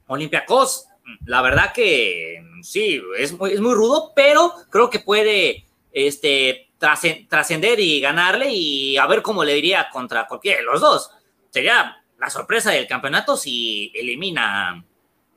[0.07, 0.87] Olympiacos,
[1.25, 7.79] la verdad que sí, es muy, es muy rudo, pero creo que puede este, trascender
[7.79, 11.09] y ganarle y a ver cómo le diría contra cualquiera de los dos.
[11.49, 14.83] Sería la sorpresa del campeonato si elimina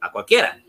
[0.01, 0.61] a cualquiera.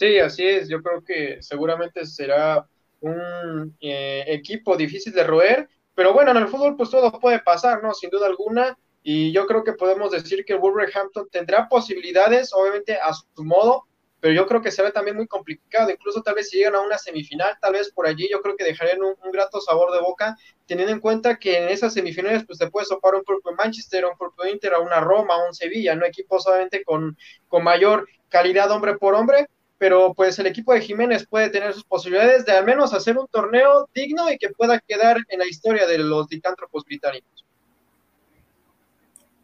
[0.00, 0.66] Sí, así es.
[0.70, 2.66] Yo creo que seguramente será
[3.00, 7.82] un eh, equipo difícil de roer, pero bueno, en el fútbol pues todo puede pasar,
[7.82, 7.92] ¿no?
[7.92, 8.78] Sin duda alguna.
[9.02, 13.84] Y yo creo que podemos decir que Wolverhampton tendrá posibilidades, obviamente a su modo,
[14.20, 15.90] pero yo creo que será también muy complicado.
[15.90, 18.64] Incluso tal vez si llegan a una semifinal, tal vez por allí yo creo que
[18.64, 20.34] dejarían un, grato sabor de boca,
[20.64, 24.16] teniendo en cuenta que en esas semifinales pues te puedes topar un propio Manchester, un
[24.16, 28.96] propio Inter, a una Roma, un Sevilla, no equipos obviamente con, con mayor calidad hombre
[28.96, 29.46] por hombre,
[29.80, 33.26] pero pues el equipo de Jiménez puede tener sus posibilidades de al menos hacer un
[33.28, 37.46] torneo digno y que pueda quedar en la historia de los licántropos británicos.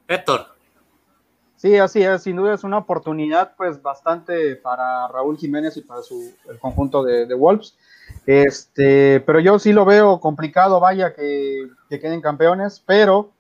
[0.07, 0.49] Héctor.
[1.57, 6.03] Sí, así es, sin duda es una oportunidad pues bastante para Raúl Jiménez y para
[6.03, 7.75] su, el conjunto de, Wolves.
[8.27, 13.31] Este, pero yo sí lo veo complicado, vaya, que, queden campeones, pero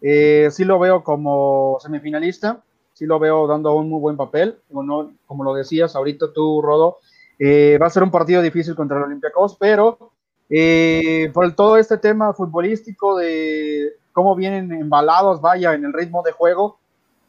[0.00, 2.62] eh, sí lo veo como semifinalista
[2.96, 4.58] sí lo veo dando un muy buen papel.
[4.72, 6.98] Como, lo decías ahorita tú, Rodo,
[7.38, 10.12] eh, va a ser un partido difícil contra el Olympiacos, pero
[10.48, 16.32] eh, por todo este tema futbolístico de cómo vienen embalados, vaya, en el ritmo de
[16.32, 16.78] juego,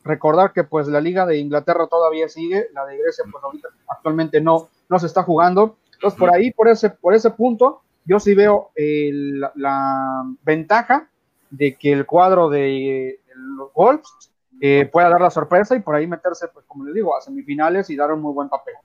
[0.05, 4.39] recordar que pues la Liga de Inglaterra todavía sigue, la de Grecia pues ahorita actualmente
[4.39, 5.75] no, no se está jugando.
[5.95, 9.11] Entonces por ahí, por ese, por ese punto, yo sí veo eh,
[9.55, 11.09] la, ventaja
[11.49, 16.07] de que el cuadro de los Wolves eh, pueda dar la sorpresa y por ahí
[16.07, 18.75] meterse, pues como les digo, a semifinales y dar un muy buen papel.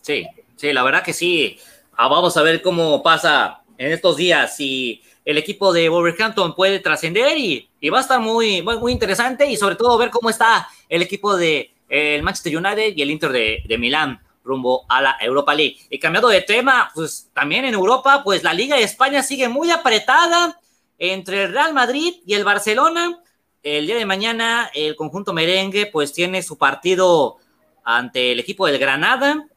[0.00, 1.58] Sí, sí, la verdad que sí.
[1.96, 6.80] Ah, vamos a ver cómo pasa en estos días si el equipo de Wolverhampton puede
[6.80, 10.28] trascender y, y, va a estar muy, muy, muy, interesante y sobre todo ver cómo
[10.28, 15.00] está el equipo de el Manchester United y el Inter de, de Milán rumbo a
[15.00, 15.78] la Europa League.
[15.90, 19.70] Y cambiando de tema, pues también en Europa, pues la Liga de España sigue muy
[19.70, 20.60] apretada
[20.98, 23.18] entre el Real Madrid y el Barcelona.
[23.64, 27.38] El día de mañana el conjunto merengue pues tiene su partido
[27.82, 29.48] ante el equipo del Granada.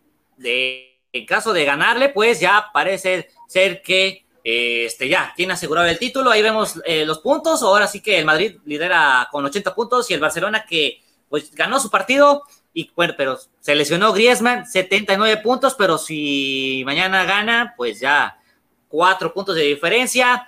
[0.41, 6.31] En caso de ganarle, pues ya parece ser que este, ya tiene asegurado el título.
[6.31, 7.61] Ahí vemos eh, los puntos.
[7.61, 11.77] Ahora sí que el Madrid lidera con 80 puntos y el Barcelona que pues ganó
[11.77, 12.43] su partido
[12.73, 18.39] y bueno, pero se lesionó Griezmann, 79 puntos, pero si mañana gana, pues ya
[18.87, 20.47] cuatro puntos de diferencia.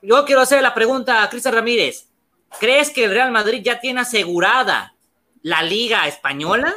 [0.00, 2.08] Yo quiero hacer la pregunta a Cristian Ramírez.
[2.60, 4.94] ¿Crees que el Real Madrid ya tiene asegurada
[5.42, 6.74] la Liga Española?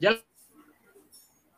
[0.00, 0.20] Ya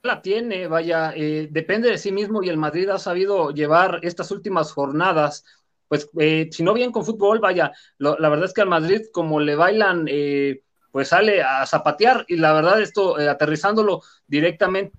[0.03, 4.31] la tiene, vaya, eh, depende de sí mismo y el Madrid ha sabido llevar estas
[4.31, 5.45] últimas jornadas
[5.89, 9.03] pues eh, si no bien con fútbol, vaya, lo, la verdad es que al Madrid
[9.13, 14.93] como le bailan, eh, pues sale a zapatear y la verdad esto, eh, aterrizándolo directamente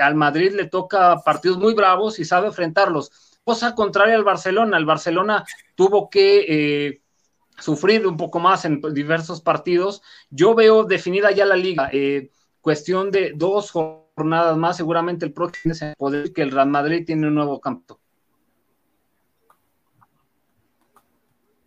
[0.00, 3.10] al Madrid le toca partidos muy bravos y sabe enfrentarlos.
[3.48, 5.42] Cosa contraria al Barcelona, el Barcelona
[5.74, 7.00] tuvo que
[7.58, 10.02] sufrir un poco más en diversos partidos.
[10.28, 11.90] Yo veo definida ya la liga,
[12.60, 17.28] cuestión de dos jornadas más, seguramente el próximo se puede que el Real Madrid tiene
[17.28, 17.98] un nuevo campo.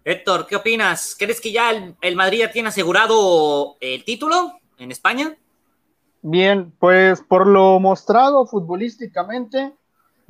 [0.04, 1.16] Héctor, ¿qué opinas?
[1.18, 5.36] ¿Crees que ya el, el, Madrid ya tiene asegurado el título en España?
[6.22, 9.74] Bien, pues por lo mostrado futbolísticamente,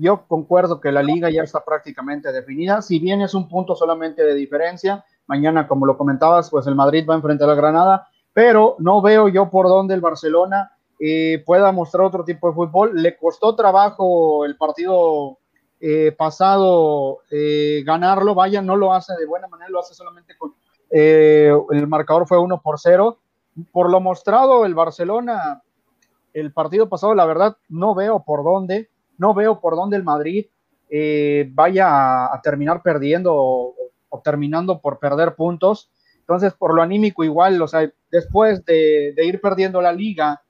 [0.01, 4.23] yo concuerdo que la liga ya está prácticamente definida, si bien es un punto solamente
[4.23, 8.75] de diferencia, mañana como lo comentabas, pues el Madrid va a enfrentar a Granada, pero
[8.79, 13.01] no veo yo por dónde el Barcelona eh, pueda mostrar otro tipo de fútbol.
[13.01, 15.39] Le costó trabajo el partido
[15.79, 20.53] eh, pasado eh, ganarlo, vaya, no lo hace de buena manera, lo hace solamente con
[20.91, 23.17] eh, el marcador fue 1 por 0.
[23.71, 25.63] Por lo mostrado, el Barcelona,
[26.33, 28.90] el partido pasado, la verdad, no veo por dónde,
[29.21, 30.47] no veo por dónde el Madrid
[30.89, 35.91] eh, vaya a, terminar perdiendo o, terminando por perder puntos.
[36.21, 40.41] Entonces, por lo anímico, igual, o sea, después de, ir perdiendo la liga,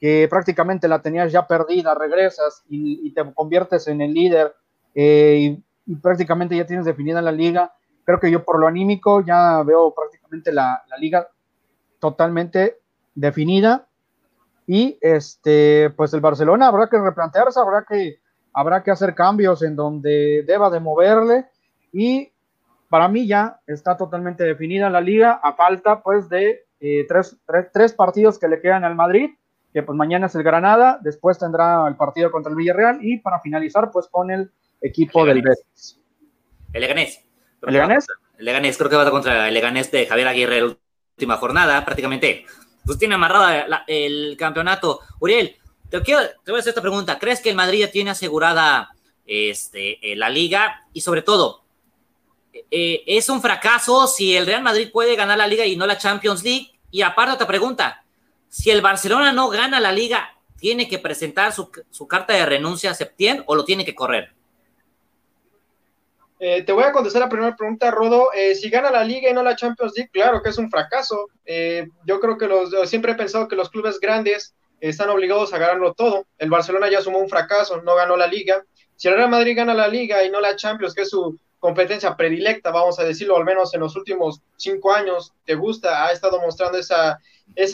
[0.00, 4.52] que prácticamente la tenías ya perdida, regresas y, te conviertes en el líder
[4.96, 7.72] eh, y, prácticamente ya tienes definida la liga.
[8.04, 11.28] Creo que yo por lo anímico ya veo prácticamente la liga
[12.00, 12.80] totalmente
[13.14, 13.87] definida
[14.68, 18.20] y este pues el Barcelona habrá que replantearse, habrá que
[18.52, 21.46] habrá que hacer cambios en donde deba de moverle
[21.90, 22.30] y
[22.90, 27.66] para mí ya está totalmente definida la liga a falta pues de eh, tres, tres,
[27.72, 29.30] tres partidos que le quedan al Madrid
[29.72, 33.40] que pues mañana es el Granada, después tendrá el partido contra el Villarreal y para
[33.40, 34.50] finalizar pues con el
[34.82, 35.98] equipo el del Betis.
[36.72, 37.24] El Leganés.
[37.62, 38.06] ¿El Leganés?
[38.38, 40.76] El Leganés, creo que va contra el Leganés de Javier Aguirre la
[41.14, 42.44] última jornada, prácticamente.
[42.88, 45.00] Pues tiene amarrada el campeonato.
[45.20, 45.54] Uriel,
[45.90, 47.18] te, quiero, te voy a hacer esta pregunta.
[47.18, 48.88] ¿Crees que el Madrid ya tiene asegurada
[49.26, 50.86] este, eh, la liga?
[50.94, 51.64] Y sobre todo,
[52.70, 55.98] eh, ¿es un fracaso si el Real Madrid puede ganar la liga y no la
[55.98, 56.72] Champions League?
[56.90, 58.06] Y aparte otra pregunta,
[58.48, 62.92] si el Barcelona no gana la liga, ¿tiene que presentar su, su carta de renuncia
[62.92, 64.32] a Septién o lo tiene que correr?
[66.40, 68.28] Eh, te voy a contestar la primera pregunta, Rodo.
[68.32, 71.28] Eh, si gana la Liga y no la Champions League, claro que es un fracaso.
[71.44, 75.58] Eh, yo creo que los, siempre he pensado que los clubes grandes están obligados a
[75.58, 76.26] ganarlo todo.
[76.38, 78.64] El Barcelona ya sumó un fracaso, no ganó la Liga.
[78.94, 82.16] Si el Real Madrid gana la Liga y no la Champions, que es su competencia
[82.16, 86.40] predilecta, vamos a decirlo, al menos en los últimos cinco años, te gusta, ha estado
[86.40, 87.18] mostrando esa,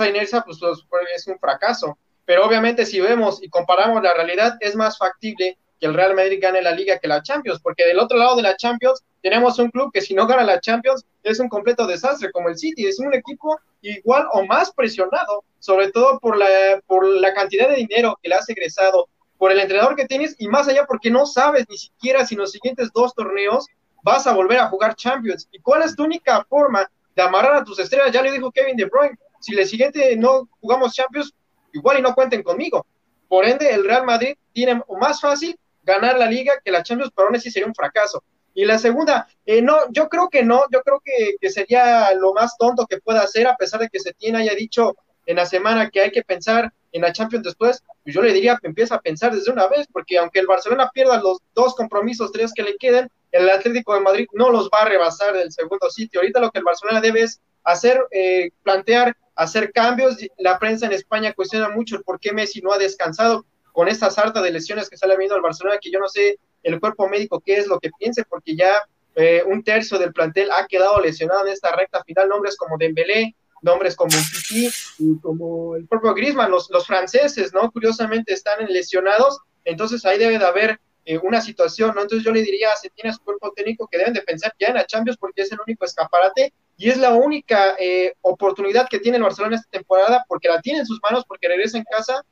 [0.09, 1.99] inercia, pues, pues es un fracaso.
[2.25, 6.39] Pero obviamente si vemos y comparamos la realidad, es más factible que el Real Madrid
[6.41, 9.71] gane la liga que la Champions, porque del otro lado de la Champions tenemos un
[9.71, 12.99] club que si no gana la Champions es un completo desastre, como el City, es
[12.99, 18.19] un equipo igual o más presionado, sobre todo por la, por la cantidad de dinero
[18.23, 21.67] que le has egresado, por el entrenador que tienes y más allá porque no sabes
[21.69, 23.67] ni siquiera si en los siguientes dos torneos
[24.03, 25.51] vas a volver a jugar Champions.
[25.53, 28.11] ¿Y cuál es tu única forma de amarrar a tus estrellas?
[28.11, 31.35] Ya le dijo Kevin De Bruyne, si el siguiente no jugamos Champions,
[31.75, 32.87] igual y no cuenten conmigo.
[33.29, 37.29] Por ende, el Real Madrid tiene más fácil ganar la liga que la Champions, pero
[37.29, 38.23] aún así sería un fracaso.
[38.55, 42.33] Y la segunda, eh, no, yo creo que no, yo creo que, que, sería lo
[42.33, 44.95] más tonto que pueda hacer, a pesar de que Setién haya dicho
[45.27, 48.57] en la semana que hay que pensar en la Champions después, pues yo le diría
[48.61, 52.31] que empieza a pensar desde una vez, porque aunque el Barcelona pierda los dos compromisos,
[52.31, 55.91] tres que le queden, el Atlético de Madrid no los va a rebasar del segundo
[55.91, 56.21] sitio.
[56.21, 60.19] Ahorita lo que el Barcelona debe es hacer, eh, plantear, hacer cambios.
[60.39, 64.09] La prensa en España cuestiona mucho el por qué Messi no ha descansado con esta
[64.09, 67.43] sarta de lesiones que sale viendo al Barcelona, que yo no sé el cuerpo médico
[67.45, 68.81] qué es lo que piense, porque ya
[69.17, 73.35] eh, un tercio del plantel ha quedado lesionado en esta recta final, nombres como Dembélé,
[73.63, 77.69] nombres como Titi y como el propio Griezmann, los, los franceses, ¿no?
[77.73, 82.03] Curiosamente están lesionados, entonces ahí debe de haber eh, una situación, ¿no?
[82.03, 84.75] Entonces yo le diría a tiene su cuerpo técnico, que deben de pensar ya en
[84.75, 89.17] la Champions porque es el único escaparate y es la única eh, oportunidad que tiene
[89.17, 92.25] el Barcelona esta temporada porque la tiene en sus manos, porque regresa en casa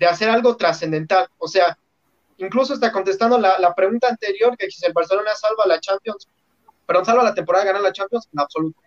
[0.00, 1.28] de hacer algo trascendental.
[1.38, 1.78] O sea,
[2.38, 6.26] incluso está contestando la, pregunta anterior, que si el Barcelona salva la Champions,
[6.86, 8.80] perdón, salva la temporada, gana la Champions, en absoluto.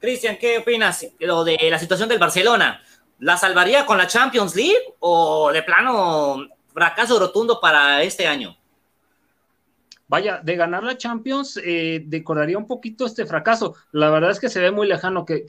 [0.00, 2.80] Cristian, ¿qué opinas lo de la situación del Barcelona?
[3.18, 8.56] ¿La salvaría con la Champions League o de plano fracaso rotundo para este año?
[10.10, 13.76] Vaya, de ganar la Champions, eh, decoraría un poquito este fracaso.
[13.92, 15.44] La verdad es que se ve muy lejano que,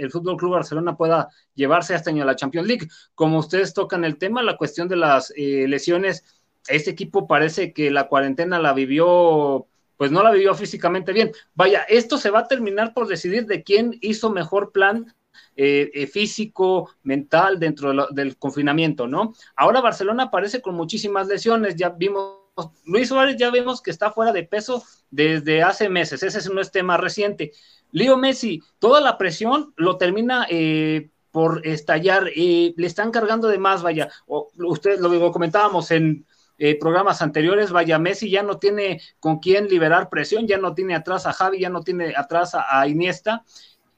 [0.00, 2.88] el Fútbol Club Barcelona pueda llevarse este año a la Champions League.
[3.14, 6.24] Como ustedes tocan el tema, la cuestión de las eh, lesiones,
[6.68, 9.66] este equipo parece que la cuarentena la vivió
[9.98, 11.32] pues no la vivió físicamente bien.
[11.54, 15.14] Vaya, esto se va a terminar por decidir de quién hizo mejor plan
[15.54, 19.34] eh, eh, físico, mental dentro del confinamiento, ¿no?
[19.56, 22.37] Ahora Barcelona aparece con muchísimas lesiones, ya vimos,
[22.84, 26.70] Luis Suárez ya vemos que está fuera de peso desde hace meses, ese no es
[26.70, 27.52] tema reciente.
[27.90, 33.82] Leo Messi, toda la presión lo termina eh, por estallar, le están cargando de más,
[33.82, 36.26] vaya, ustedes lo comentábamos en
[36.60, 40.96] eh, programas anteriores, vaya, Messi ya no tiene con quién liberar presión, ya no tiene
[40.96, 43.44] atrás a Javi, ya no tiene atrás a, Iniesta,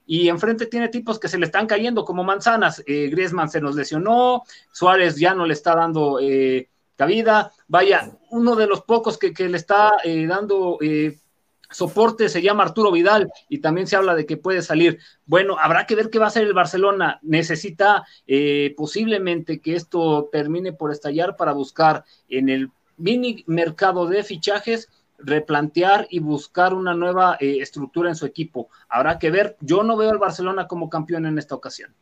[0.06, 2.82] y enfrente tiene tipos que se le están cayendo como manzanas.
[2.86, 4.42] Eh, Griezmann se nos lesionó,
[4.72, 6.68] Suárez ya no le está dando eh,
[7.00, 10.78] cabida, vaya, uno de los pocos que, le está eh, dando
[11.70, 14.98] soporte se llama Arturo Vidal y también se habla de que puede salir.
[15.24, 17.18] Bueno, habrá que ver qué va a hacer el Barcelona.
[17.22, 24.22] Necesita eh, posiblemente que esto termine por estallar para buscar en el mini mercado de
[24.22, 24.88] fichajes
[25.22, 28.68] replantear y buscar una nueva eh, estructura en su equipo.
[28.88, 29.56] Habrá que ver.
[29.60, 31.94] Yo no veo al Barcelona como campeón en esta ocasión.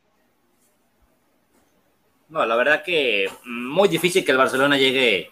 [2.29, 5.31] No, la verdad que muy difícil que el Barcelona llegue,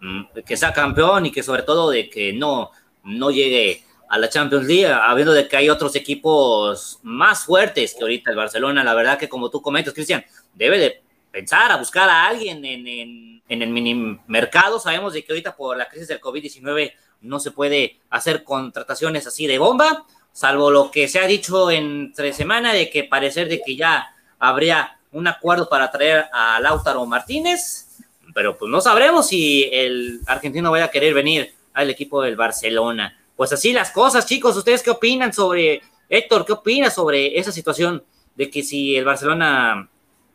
[0.00, 2.70] mm, que sea campeón y que sobre todo de que no,
[3.02, 8.02] no llegue a la Champions League, habiendo de que hay otros equipos más fuertes que
[8.02, 8.84] ahorita el Barcelona.
[8.84, 12.86] La verdad que como tú comentas, Cristian, debe de pensar a buscar a alguien en,
[12.86, 14.78] en, en el mini mercado.
[14.78, 19.46] Sabemos de que ahorita por la crisis del COVID-19 no se puede hacer contrataciones así
[19.46, 23.76] de bomba, salvo lo que se ha dicho entre semana de que parecer de que
[23.76, 27.88] ya habría un acuerdo para traer a Lautaro Martínez,
[28.34, 33.16] pero pues no sabremos si el argentino vaya a querer venir al equipo del Barcelona.
[33.36, 34.56] Pues así las cosas, chicos.
[34.56, 38.02] ¿Ustedes qué opinan sobre, Héctor, qué opinas sobre esa situación
[38.34, 39.88] de que si el Barcelona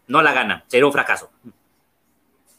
[0.07, 1.29] no la gana, sería un fracaso?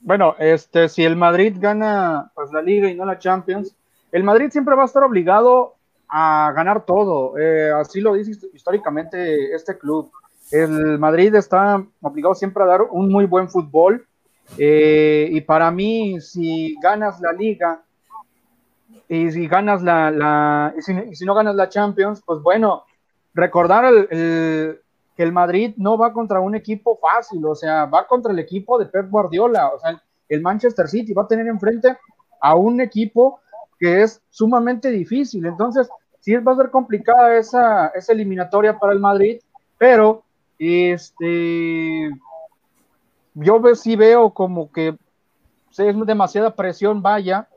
[0.00, 3.74] Bueno, este, si el Madrid gana pues, la Liga y no la Champions,
[4.12, 5.74] el Madrid siempre va a estar obligado
[6.08, 7.38] a ganar todo.
[7.38, 10.10] Eh, así lo dice históricamente este club.
[10.50, 14.06] El Madrid está obligado siempre a dar un muy buen fútbol.
[14.58, 17.82] Eh, y para mí, si ganas la liga
[19.08, 20.82] y si ganas la, y
[21.14, 22.84] si, no ganas la Champions, pues bueno,
[23.34, 24.80] recordar el,
[25.16, 28.78] que el Madrid no va contra un equipo fácil, o sea, va contra el equipo
[28.78, 31.96] de Pep Guardiola, o sea, el Manchester City va a tener enfrente
[32.40, 33.40] a un equipo
[33.78, 35.88] que es sumamente difícil, entonces
[36.20, 39.40] sí va a ser complicada esa, esa eliminatoria para el Madrid,
[39.76, 40.22] pero
[40.60, 42.10] este
[43.34, 44.96] yo sí veo como que
[45.70, 47.48] es demasiada presión, vaya,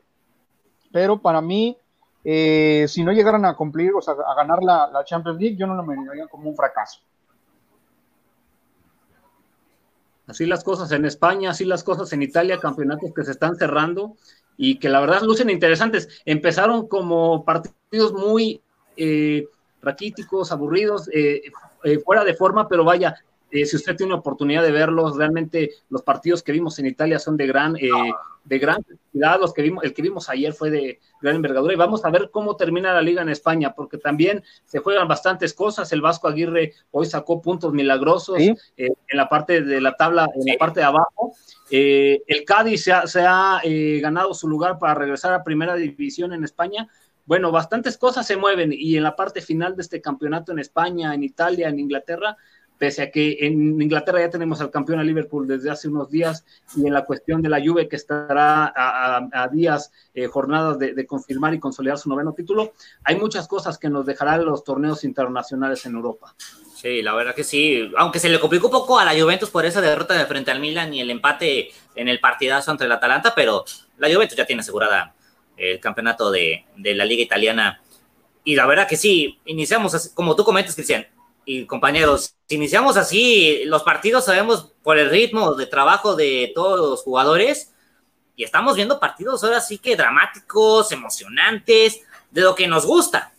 [0.92, 1.76] pero para mí,
[2.24, 5.74] eh, si no llegaran a cumplir, o sea, a ganar la, Champions League, yo no
[5.74, 7.00] lo miraría como un fracaso.
[10.26, 14.16] Así las cosas en España, así las cosas en Italia, campeonatos que se están cerrando
[14.56, 16.22] y que la verdad lucen interesantes.
[16.24, 18.62] Empezaron como partidos muy
[18.96, 19.46] eh,
[19.82, 21.42] raquíticos, aburridos, eh,
[22.04, 23.16] fuera de forma, pero vaya,
[23.64, 27.46] si usted tiene oportunidad de verlos, realmente los partidos que vimos en Italia son de
[27.46, 27.88] gran, eh,
[28.44, 31.76] de gran calidad, los que vimos, el que vimos ayer fue de gran envergadura, y
[31.76, 35.92] vamos a ver cómo termina la liga en España, porque también se juegan bastantes cosas,
[35.92, 40.52] el Vasco Aguirre hoy sacó puntos milagrosos eh, en la parte de la tabla, en
[40.52, 41.32] la parte de abajo,
[41.70, 43.60] eh, el Cádiz se ha, se ha
[44.00, 46.88] ganado su lugar para regresar a primera división en España,
[47.26, 51.14] bueno, bastantes cosas se mueven y en la parte final de este campeonato en España,
[51.14, 52.36] en Italia, en Inglaterra,
[52.78, 56.44] pese a que en Inglaterra ya tenemos al campeón a Liverpool desde hace unos días
[56.76, 61.54] y en la cuestión de la Juve que estará a, días, eh, jornadas de, confirmar
[61.54, 62.72] y consolidar su noveno título,
[63.04, 66.34] hay muchas cosas que nos dejarán los torneos internacionales en Europa.
[66.74, 69.64] Sí, la verdad que sí, aunque se le complicó un poco a la Juventus por
[69.64, 73.32] esa derrota de frente al Milan y el empate en el partidazo entre el Atalanta,
[73.34, 73.64] pero
[73.98, 75.14] la Juventus ya tiene asegurada
[75.56, 77.80] el campeonato de, de la Liga Italiana.
[78.44, 81.06] Y la verdad que sí, iniciamos, así, como tú comentas, Cristian,
[81.46, 87.02] y compañeros, iniciamos así, los partidos sabemos por el ritmo de trabajo de todos los
[87.02, 87.72] jugadores
[88.36, 92.00] y estamos viendo partidos ahora sí que dramáticos, emocionantes,
[92.30, 93.32] de lo que nos gusta,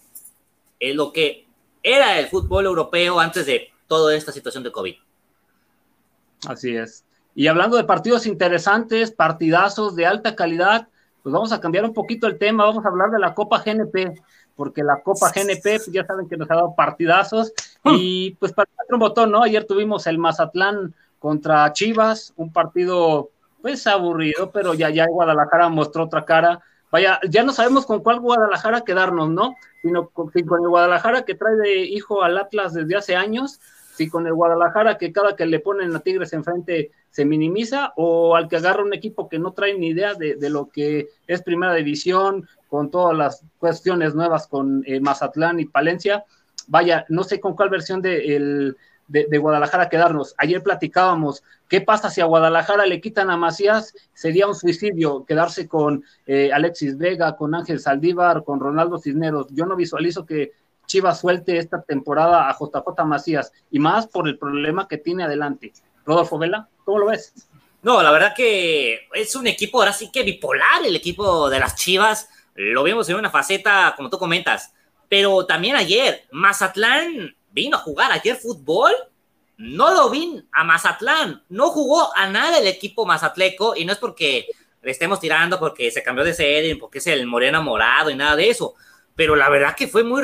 [0.79, 1.45] es lo que
[1.83, 4.95] era el fútbol europeo antes de toda esta situación de COVID.
[6.47, 7.03] Así es.
[7.33, 10.87] Y hablando de partidos interesantes, partidazos de alta calidad,
[11.25, 14.13] pues vamos a cambiar un poquito el tema, vamos a hablar de la Copa GNP
[14.55, 17.51] porque la Copa GNP, pues ya saben que nos ha dado partidazos,
[17.83, 19.41] y pues para un botón, ¿no?
[19.41, 23.31] Ayer tuvimos el Mazatlán contra Chivas, un partido
[23.63, 26.61] pues aburrido, pero ya, ya Guadalajara mostró otra cara.
[26.91, 29.55] Vaya, ya no sabemos con cuál Guadalajara quedarnos, ¿no?
[29.81, 33.59] Sino con, con el Guadalajara que trae de hijo al Atlas desde hace años,
[33.95, 38.35] si con el Guadalajara que cada que le ponen a Tigres enfrente se minimiza, o
[38.35, 41.41] al que agarra un equipo que no trae ni idea de, de lo que es
[41.41, 46.25] primera división, con todas las cuestiones nuevas con eh, Mazatlán y Palencia.
[46.67, 48.75] Vaya, no sé con cuál versión de,
[49.07, 50.35] de, Guadalajara quedarnos.
[50.37, 53.93] Ayer platicábamos, ¿qué pasa si a Guadalajara le quitan a Macías?
[54.13, 59.47] Sería un suicidio quedarse con eh, Alexis Vega, con Ángel Saldívar, con Ronaldo Cisneros.
[59.51, 60.51] Yo no visualizo que
[60.85, 65.71] Chivas suelte esta temporada a JJ Macías y más por el problema que tiene adelante.
[66.05, 67.33] Rodolfo Vela, ¿cómo lo ves?
[67.81, 71.75] No, la verdad que es un equipo ahora sí que bipolar, el equipo de las
[71.75, 72.29] Chivas.
[72.55, 74.73] Lo vimos en una faceta, como tú comentas,
[75.07, 78.11] pero también ayer, Mazatlán vino a jugar.
[78.11, 78.91] Ayer fútbol,
[79.57, 83.99] no lo vi a Mazatlán, no jugó a nada el equipo mazatleco y no es
[83.99, 84.47] porque
[84.81, 88.35] le estemos tirando porque se cambió de sede, porque es el moreno morado y nada
[88.35, 88.75] de eso,
[89.15, 90.23] pero la verdad que fue muy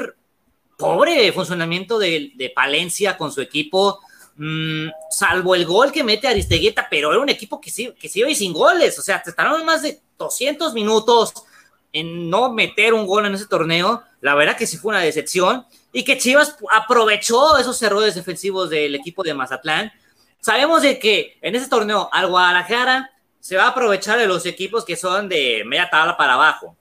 [0.77, 4.01] pobre el funcionamiento de, de Palencia con su equipo,
[4.35, 8.19] mm, salvo el gol que mete Aristegueta, pero era un equipo que sí, que sí
[8.19, 11.33] iba sin goles, o sea, te estaban más de 200 minutos
[11.93, 15.65] en no meter un gol en ese torneo, la verdad que sí fue una decepción
[15.91, 19.91] y que Chivas aprovechó esos errores defensivos del equipo de Mazatlán.
[20.39, 24.85] Sabemos de que en ese torneo al Guadalajara se va a aprovechar de los equipos
[24.85, 26.77] que son de media tabla para abajo.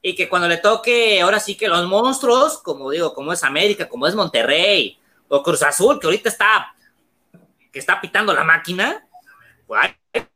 [0.00, 3.88] Y que cuando le toque, ahora sí que los monstruos, como digo, como es América,
[3.88, 4.98] como es Monterrey
[5.34, 6.74] o Cruz Azul, que ahorita está,
[7.72, 9.06] que está pitando la máquina,
[9.66, 9.90] pues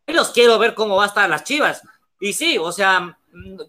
[0.06, 1.82] los quiero ver cómo va a estar las Chivas.
[2.20, 3.16] Y sí, o sea,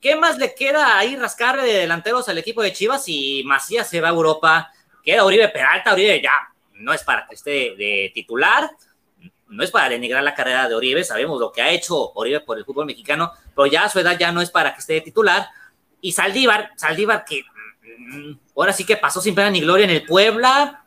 [0.02, 4.02] ¿qué más le queda ahí rascar de delanteros al equipo de Chivas y Macías se
[4.02, 4.72] va a Europa?
[5.04, 6.34] Queda Uribe Peralta, Uribe ya
[6.74, 8.70] no es para que esté de titular,
[9.48, 12.58] no es para denigrar la carrera de Oribe, sabemos lo que ha hecho Oribe por
[12.58, 15.02] el fútbol mexicano, pero ya a su edad ya no es para que esté de
[15.02, 15.48] titular.
[16.02, 17.44] Y Saldívar, Saldívar que
[17.98, 20.86] mm, ahora sí que pasó sin pena ni gloria en el Puebla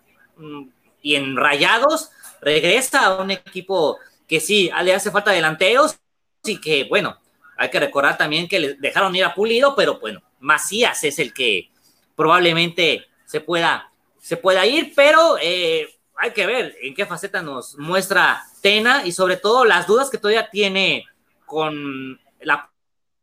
[1.03, 2.11] y en Rayados,
[2.41, 5.99] regresa a un equipo que sí le hace falta delanteros
[6.45, 7.19] y que, bueno,
[7.57, 11.33] hay que recordar también que le dejaron ir a Pulido, pero bueno, Macías es el
[11.33, 11.71] que
[12.17, 17.77] probablemente se pueda, se pueda ir, pero eh, hay que ver en qué faceta nos
[17.79, 21.05] muestra Tena y sobre todo las dudas que todavía tiene
[21.47, 22.71] con la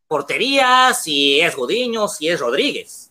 [0.06, 3.09] portería, si es Godiño, si es Rodríguez.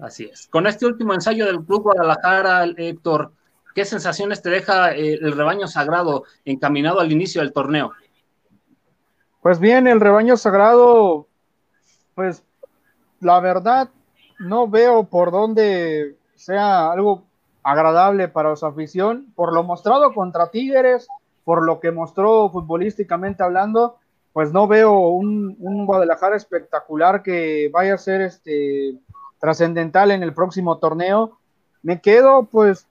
[0.00, 0.48] Así es.
[0.48, 3.32] Con este último ensayo del Club Guadalajara, Héctor,
[3.74, 7.92] ¿qué sensaciones te deja eh, el rebaño sagrado encaminado al inicio del torneo?
[9.42, 11.26] Pues bien, el rebaño sagrado,
[12.14, 12.42] pues
[13.20, 13.90] la verdad
[14.38, 17.24] no veo por dónde sea algo
[17.62, 21.08] agradable para su afición, por lo mostrado contra Tigres,
[21.44, 23.98] por lo que mostró futbolísticamente hablando,
[24.32, 28.94] pues no veo un, Guadalajara espectacular que vaya a ser este
[29.40, 31.38] trascendental en el próximo torneo.
[31.82, 32.86] Me quedo pues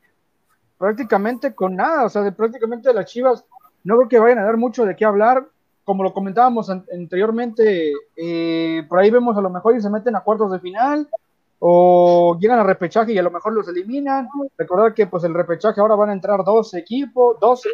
[0.78, 3.46] prácticamente con nada, o sea, de prácticamente las Chivas
[3.84, 5.46] no creo que vayan a dar mucho de qué hablar
[5.90, 10.22] como lo comentábamos anteriormente, eh, por ahí vemos a lo mejor y se meten a
[10.22, 11.10] cuartos de final
[11.58, 14.30] o llegan a repechaje y a lo mejor los eliminan.
[14.56, 17.70] Recordar que pues el repechaje ahora van a entrar dos equipos, 12,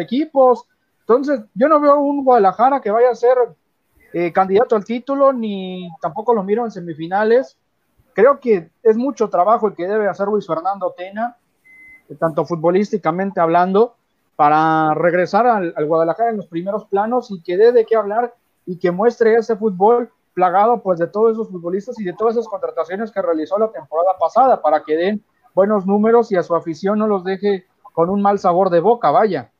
[0.00, 0.66] equipos.
[1.02, 3.36] Entonces, yo no veo un Guadalajara que vaya a ser
[4.12, 7.56] eh, candidato al título, ni tampoco lo miro en semifinales.
[8.14, 11.36] Creo que es mucho trabajo el que debe hacer Luis Fernando Tena,
[12.18, 13.96] tanto futbolísticamente hablando,
[14.36, 18.34] para regresar al, Guadalajara en los primeros planos y que dé de qué hablar
[18.66, 22.48] y que muestre ese fútbol plagado pues de todos esos futbolistas y de todas esas
[22.48, 26.98] contrataciones que realizó la temporada pasada para que den buenos números y a su afición
[26.98, 29.50] no los deje con un mal sabor de boca, vaya.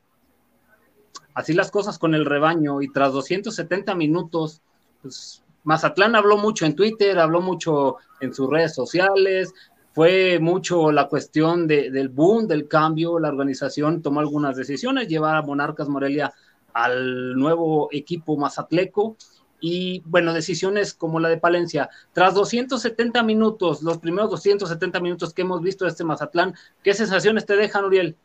[1.35, 4.61] Así las cosas con el rebaño y tras 270 minutos,
[5.01, 9.53] pues Mazatlán habló mucho en Twitter, habló mucho en sus redes sociales,
[9.93, 15.41] fue mucho la cuestión del boom, del cambio, la organización tomó algunas decisiones, llevar a
[15.43, 16.33] Monarcas Morelia
[16.73, 19.15] al nuevo equipo mazatleco
[19.59, 21.89] y bueno, decisiones como la de Palencia.
[22.11, 26.53] Tras 270 minutos, los primeros 270 minutos que hemos visto de este Mazatlán,
[26.83, 28.17] ¿qué sensaciones te dejan, Uriel?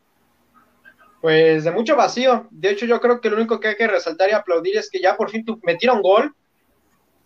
[1.21, 2.47] Pues de mucho vacío.
[2.51, 4.99] De hecho, yo creo que lo único que hay que resaltar y aplaudir es que
[4.99, 6.35] ya por fin metieron gol,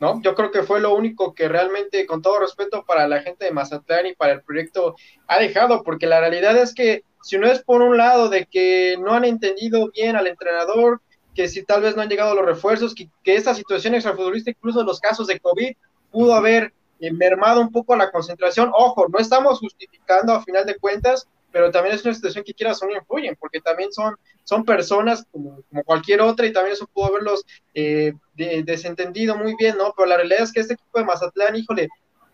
[0.03, 0.21] ¿no?
[0.21, 3.51] Yo creo que fue lo único que realmente, con todo respeto para la gente de
[3.51, 4.95] Mazatlán y para el proyecto,
[5.27, 8.97] ha dejado, porque la realidad es que si no es por un lado de que
[8.99, 10.99] no han entendido bien al entrenador,
[11.33, 14.83] que si tal vez no han llegado los refuerzos, que, que esta situación extrafutbolista, incluso
[14.83, 15.73] los casos de COVID,
[16.11, 18.71] pudo haber eh, mermado un poco la concentración.
[18.73, 22.83] Ojo, no estamos justificando a final de cuentas, pero también es una situación que quieras
[22.83, 26.89] o no influyen, porque también son, son personas como, como cualquier otra y también eso
[26.93, 29.93] pudo haberlos eh, desentendido muy bien, ¿no?
[29.95, 31.89] Pero la realidad es que este equipo de Mazatlán, híjole,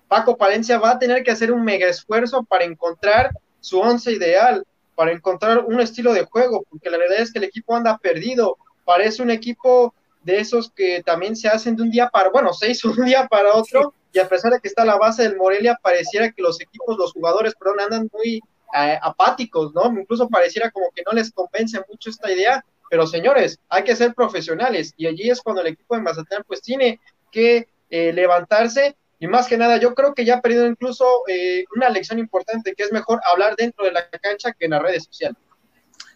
[0.08, 4.66] Paco Palencia va a tener que hacer un mega esfuerzo para encontrar su once ideal,
[4.96, 8.58] para encontrar un estilo de juego, porque la realidad es que el equipo anda perdido,
[8.86, 9.94] parece un equipo
[10.24, 13.28] de esos que también se hacen de un día para, bueno, se hizo un día
[13.28, 16.60] para otro, y a pesar de que está la base del Morelia, pareciera que los
[16.60, 18.42] equipos, los jugadores, perdón, andan muy
[18.76, 19.86] eh, apáticos, ¿no?
[20.00, 24.14] Incluso pareciera como que no les convence mucho esta idea, pero señores, hay que ser
[24.14, 27.00] profesionales y allí es cuando el equipo de Mazatlán pues tiene
[27.32, 31.66] que eh, levantarse y más que nada yo creo que ya ha perdido incluso eh,
[31.76, 35.06] una lección importante que es mejor hablar dentro de la cancha que en las redes
[35.06, 35.38] sociales.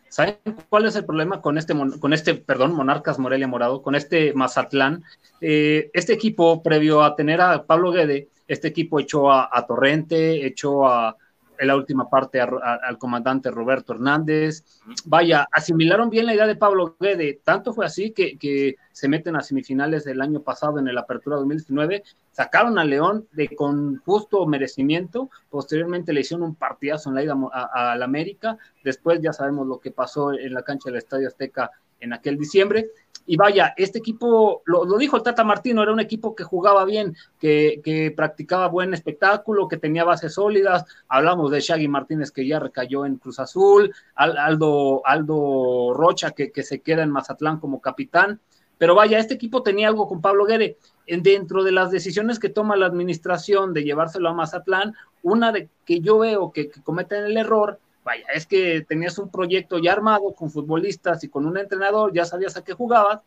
[0.09, 0.37] ¿Saben
[0.69, 5.03] cuál es el problema con este, con este, perdón, Monarcas Morelia Morado, con este Mazatlán?
[5.41, 11.17] este equipo, previo a tener a Pablo Guede, este equipo echó a Torrente, echó a,
[11.65, 14.63] la última parte al comandante Roberto Hernández.
[15.05, 19.35] Vaya, asimilaron bien la idea de Pablo Guede, tanto fue así que, que, se meten
[19.35, 24.45] a semifinales del año pasado en el Apertura 2019, sacaron a León de con justo
[24.45, 29.67] merecimiento, posteriormente le hicieron un partidazo en la ida a, la América, después ya sabemos
[29.67, 32.89] lo que pasó en la cancha del Estadio Azteca en aquel diciembre,
[33.25, 37.15] y vaya, este equipo, lo, dijo el Tata Martino, era un equipo que jugaba bien,
[37.39, 40.85] que, practicaba buen espectáculo, que tenía bases sólidas.
[41.07, 46.81] Hablamos de Shaggy Martínez que ya recayó en Cruz Azul, Aldo, Aldo Rocha que, se
[46.81, 48.41] queda en Mazatlán como capitán.
[48.77, 50.77] Pero vaya, este equipo tenía algo con Pablo Guerre.
[51.07, 56.01] Dentro de las decisiones que toma la administración de llevárselo a Mazatlán, una de que
[56.01, 60.33] yo veo que, que cometen el error vaya, es que tenías un proyecto ya armado
[60.33, 63.21] con futbolistas y con un entrenador, ya sabías a qué jugabas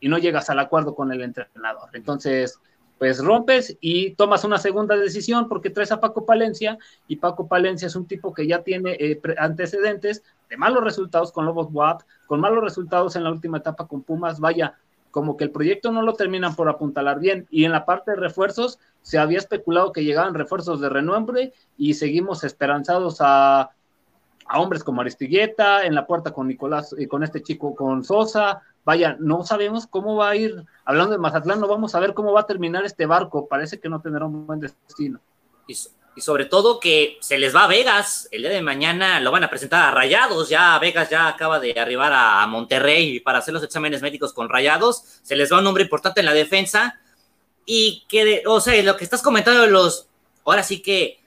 [0.00, 1.90] y no llegas al acuerdo con el entrenador.
[1.92, 2.60] Entonces,
[2.98, 7.86] pues rompes y tomas una segunda decisión porque traes a Paco Palencia y Paco Palencia
[7.86, 12.40] es un tipo que ya tiene eh, antecedentes de malos resultados con Lobos WAP, con
[12.40, 14.74] malos resultados en la última etapa con Pumas, vaya,
[15.10, 18.16] como que el proyecto no lo terminan por apuntalar bien y en la parte de
[18.18, 23.70] refuerzos se había especulado que llegaban refuerzos de renombre y seguimos esperanzados a
[24.48, 28.62] a hombres como Aristigueta, en la puerta con Nicolás, y con este chico, con Sosa.
[28.84, 32.32] Vaya, no sabemos cómo va a ir, hablando de Mazatlán, no vamos a ver cómo
[32.32, 33.46] va a terminar este barco.
[33.46, 35.20] Parece que no tendrá un buen destino.
[35.66, 35.76] Y,
[36.20, 38.26] sobre todo que se les va a Vegas.
[38.32, 40.48] El día de mañana lo van a presentar a Rayados.
[40.48, 45.20] Ya Vegas ya acaba de arribar a, Monterrey para hacer los exámenes médicos con Rayados.
[45.22, 46.98] Se les va un nombre importante en la defensa.
[47.66, 50.08] Y que, o sea, lo que estás comentando los,
[50.44, 51.17] ahora sí que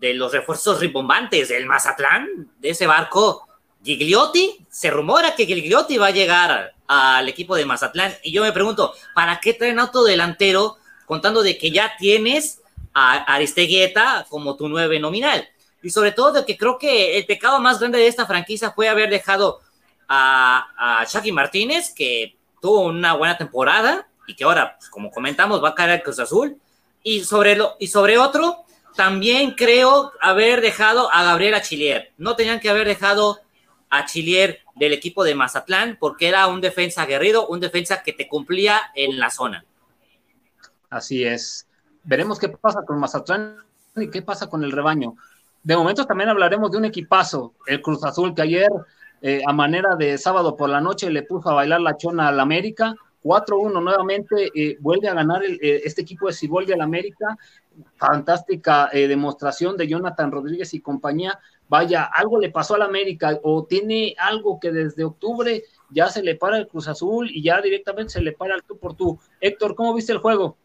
[0.00, 3.46] de los refuerzos ribombantes del Mazatlán, de ese barco,
[3.84, 8.14] Gigliotti, se rumora que Gigliotti va a llegar al equipo de Mazatlán.
[8.22, 12.62] Y yo me pregunto, ¿para qué traen auto delantero contando de que ya tienes
[12.94, 15.46] a Aristeguieta como tu nueve nominal?
[15.82, 18.88] Y sobre todo de que creo que el pecado más grande de esta franquicia fue
[18.88, 19.60] haber dejado
[20.08, 25.70] a, a Martínez, que tuvo una buena temporada y que ahora, pues, como comentamos, va
[25.70, 26.58] a caer al Cruz Azul.
[27.02, 28.64] Y sobre, lo, y sobre otro,
[28.96, 32.12] también creo haber dejado a Gabriel Achillier.
[32.18, 33.40] No tenían que haber dejado
[33.90, 38.28] a Chilier del equipo de Mazatlán porque era un defensa aguerrido, un defensa que te
[38.28, 39.64] cumplía en la zona.
[40.88, 41.66] Así es.
[42.04, 43.56] Veremos qué pasa con Mazatlán
[43.96, 45.16] y qué pasa con el rebaño.
[45.62, 48.70] De momento también hablaremos de un equipazo, el Cruz Azul, que ayer
[49.20, 52.40] eh, a manera de sábado por la noche le puso a bailar la chona al
[52.40, 52.94] América.
[53.22, 57.36] 4-1 nuevamente, eh, vuelve a ganar el, eh, este equipo de Ciboldi al América
[57.96, 61.38] fantástica eh, demostración de Jonathan Rodríguez y compañía.
[61.68, 66.34] Vaya, algo le pasó al América o tiene algo que desde octubre ya se le
[66.34, 69.18] para el Cruz Azul y ya directamente se le para el tú por tú.
[69.40, 70.56] Héctor, ¿cómo viste el juego?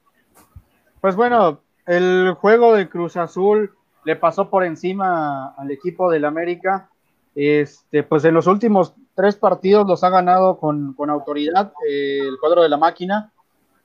[1.01, 6.89] Pues bueno, el juego de Cruz Azul le pasó por encima al equipo del América.
[7.35, 12.37] Este, pues en los últimos tres partidos los ha ganado con, con autoridad eh, el
[12.39, 13.31] cuadro de la máquina.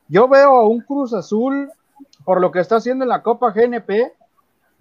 [0.09, 1.70] Yo veo a un Cruz Azul
[2.24, 4.12] por lo que está haciendo en la Copa GNP.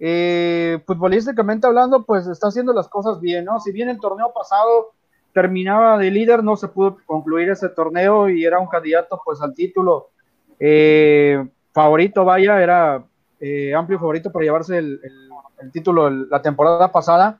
[0.02, 3.60] Eh, futbolísticamente hablando, pues está haciendo las cosas bien, ¿no?
[3.60, 4.92] Si bien el torneo pasado
[5.32, 9.54] terminaba de líder, no se pudo concluir ese torneo y era un candidato pues al
[9.54, 10.08] título
[10.58, 13.04] eh, favorito, vaya, era
[13.40, 15.00] eh, amplio favorito para llevarse el,
[15.72, 17.38] título la temporada pasada,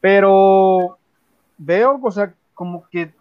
[0.00, 0.98] pero
[1.56, 3.14] veo, o sea, como que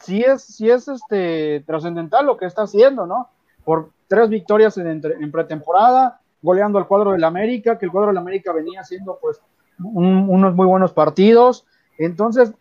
[0.00, 3.28] sí es, sí es este, trascendental lo que está haciendo, ¿no?
[3.64, 8.18] Por tres victorias en, en pretemporada, goleando al cuadro del América, que el cuadro del
[8.18, 9.40] América venía haciendo pues
[9.78, 11.66] unos muy buenos partidos.
[11.98, 12.52] Entonces,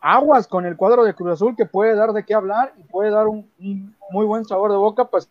[0.00, 3.10] aguas con el cuadro de Cruz Azul que puede dar de qué hablar y puede
[3.10, 3.50] dar un,
[4.12, 5.28] muy buen sabor de boca pues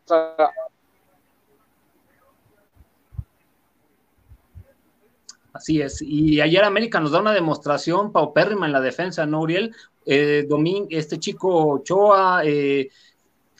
[5.53, 6.01] Así es.
[6.01, 9.75] Y ayer América nos da una demostración paupérrima en la defensa, ¿no, Uriel?
[10.05, 10.47] Eh,
[10.89, 12.89] este chico Ochoa, eh,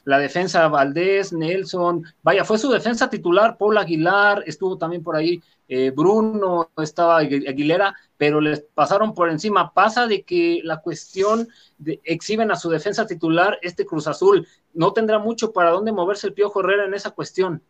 [0.05, 5.41] la defensa Valdés, Nelson, vaya, fue su defensa titular, Paul Aguilar, estuvo también por ahí
[5.67, 9.71] eh, Bruno, estaba Aguilera, pero les pasaron por encima.
[9.71, 14.93] Pasa de que la cuestión de, exhiben a su defensa titular, este Cruz Azul, no
[14.93, 17.61] tendrá mucho para dónde moverse el Piojo Herrera en esa cuestión.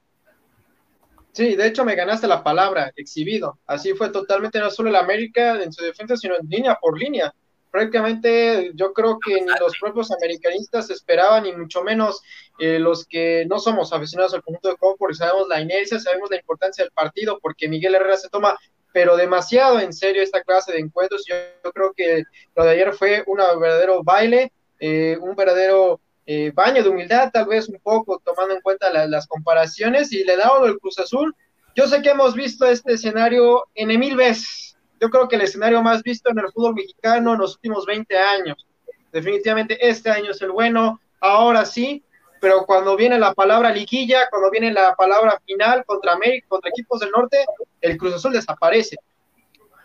[1.31, 3.59] Sí, de hecho me ganaste la palabra, exhibido.
[3.65, 7.33] Así fue totalmente no solo el América en su defensa, sino en línea por línea
[7.71, 12.21] prácticamente yo creo que ni los propios americanistas esperaban, ni mucho menos
[12.57, 16.37] eh, los que no somos aficionados al conjunto de porque sabemos la inercia, sabemos la
[16.37, 18.57] importancia del partido, porque Miguel Herrera se toma
[18.91, 21.23] pero demasiado en serio esta clase de encuentros.
[21.27, 22.23] Yo, creo que
[22.55, 26.01] lo de ayer fue un verdadero baile, eh, un verdadero
[26.31, 30.37] eh, baño de humildad, tal vez un poco tomando en cuenta las comparaciones, y le
[30.37, 31.35] da el Cruz Azul.
[31.75, 35.81] Yo sé que hemos visto este escenario en mil veces, yo creo que el escenario
[35.81, 38.67] más visto en el fútbol mexicano en los últimos 20 años.
[39.11, 42.03] Definitivamente este año es el bueno, ahora sí,
[42.39, 46.99] pero cuando viene la palabra liguilla, cuando viene la palabra final contra América, contra equipos
[46.99, 47.43] del norte,
[47.81, 48.97] el Cruz Azul desaparece.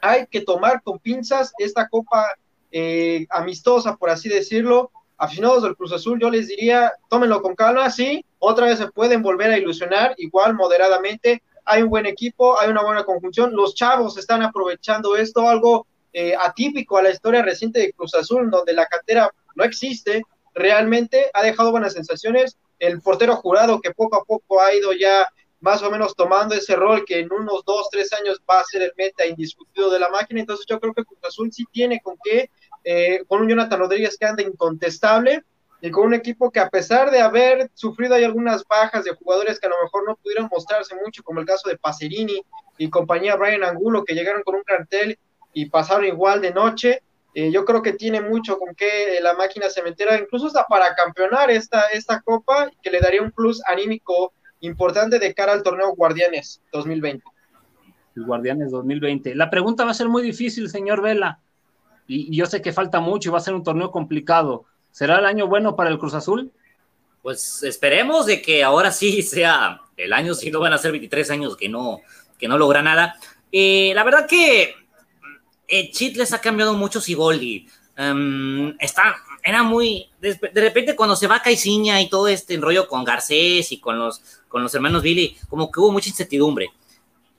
[0.02, 2.26] Hay que tomar con pinzas esta copa
[2.70, 4.90] eh, amistosa, por así decirlo.
[5.16, 9.22] Aficionados del Cruz Azul, yo les diría, tómenlo con calma, sí, otra vez se pueden
[9.22, 14.18] volver a ilusionar, igual moderadamente, hay un buen equipo, hay una buena conjunción, los chavos
[14.18, 18.86] están aprovechando esto, algo eh, atípico a la historia reciente de Cruz Azul, donde la
[18.86, 20.22] cantera no existe,
[20.54, 25.26] realmente ha dejado buenas sensaciones, el portero jurado que poco a poco ha ido ya
[25.60, 28.82] más o menos tomando ese rol que en unos dos, tres años va a ser
[28.82, 32.16] el meta indiscutido de la máquina, entonces yo creo que Cruz Azul sí tiene con
[32.22, 32.50] qué,
[32.84, 35.42] eh, con un Jonathan Rodríguez que anda incontestable,
[35.80, 39.60] y con un equipo que a pesar de haber sufrido hay algunas bajas de jugadores
[39.60, 42.40] que a lo mejor no pudieron mostrarse mucho, como el caso de Pacerini
[42.78, 45.18] y compañía Brian Angulo, que llegaron con un cartel
[45.52, 47.02] y pasaron igual de noche,
[47.34, 51.50] eh, yo creo que tiene mucho con que la máquina cementera, incluso hasta para campeonar
[51.50, 56.62] esta, esta copa, que le daría un plus anímico importante de cara al torneo Guardianes
[56.72, 57.24] 2020.
[58.16, 59.34] El Guardianes 2020.
[59.34, 61.40] La pregunta va a ser muy difícil, señor Vela,
[62.06, 65.26] y yo sé que falta mucho y va a ser un torneo complicado ¿Será el
[65.26, 66.52] año bueno para el Cruz Azul?
[67.20, 71.32] Pues esperemos de que ahora sí sea el año, si no van a ser 23
[71.32, 72.00] años que no,
[72.38, 73.16] que no logra nada.
[73.50, 74.72] Eh, la verdad que
[75.66, 77.66] el Chit les ha cambiado mucho Siboldi.
[77.98, 83.02] Um, está, era muy, de, repente cuando se va Caiciña y todo este enrollo con
[83.02, 86.70] Garcés y con los, con los hermanos Billy, como que hubo mucha incertidumbre.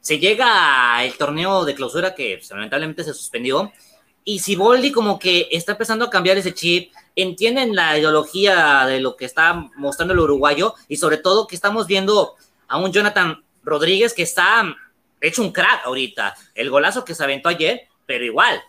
[0.02, 3.72] Se llega el torneo de clausura que pues, lamentablemente se suspendió
[4.28, 9.16] y Siboldi como que está empezando a cambiar ese chip, entienden la ideología de lo
[9.16, 12.36] que está mostrando el uruguayo y sobre todo que estamos viendo
[12.68, 14.76] a un Jonathan Rodríguez que está
[15.22, 16.36] hecho un crack ahorita.
[16.56, 18.60] El golazo que se aventó ayer, pero igual,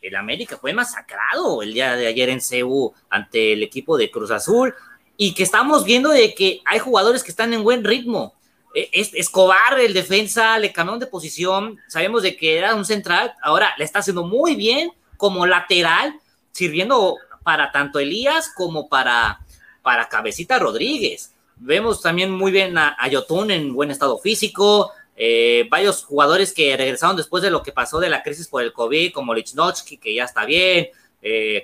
[0.00, 4.30] el América fue masacrado el día de ayer en Cebu ante el equipo de Cruz
[4.30, 4.72] Azul
[5.16, 8.34] y que estamos viendo de que hay jugadores que están en buen ritmo.
[8.76, 11.78] E, Escobar, el defensa, le cambiaron de posición.
[11.88, 16.18] Sabemos de que era un central, ahora le está haciendo muy bien como lateral,
[16.50, 19.40] sirviendo para tanto Elías como para,
[19.82, 21.34] para Cabecita Rodríguez.
[21.56, 27.16] Vemos también muy bien a, Yotun en buen estado físico, eh, varios jugadores que regresaron
[27.16, 30.24] después de lo que pasó de la crisis por el COVID, como Lichnowsky, que ya
[30.24, 30.88] está bien,
[31.20, 31.62] eh,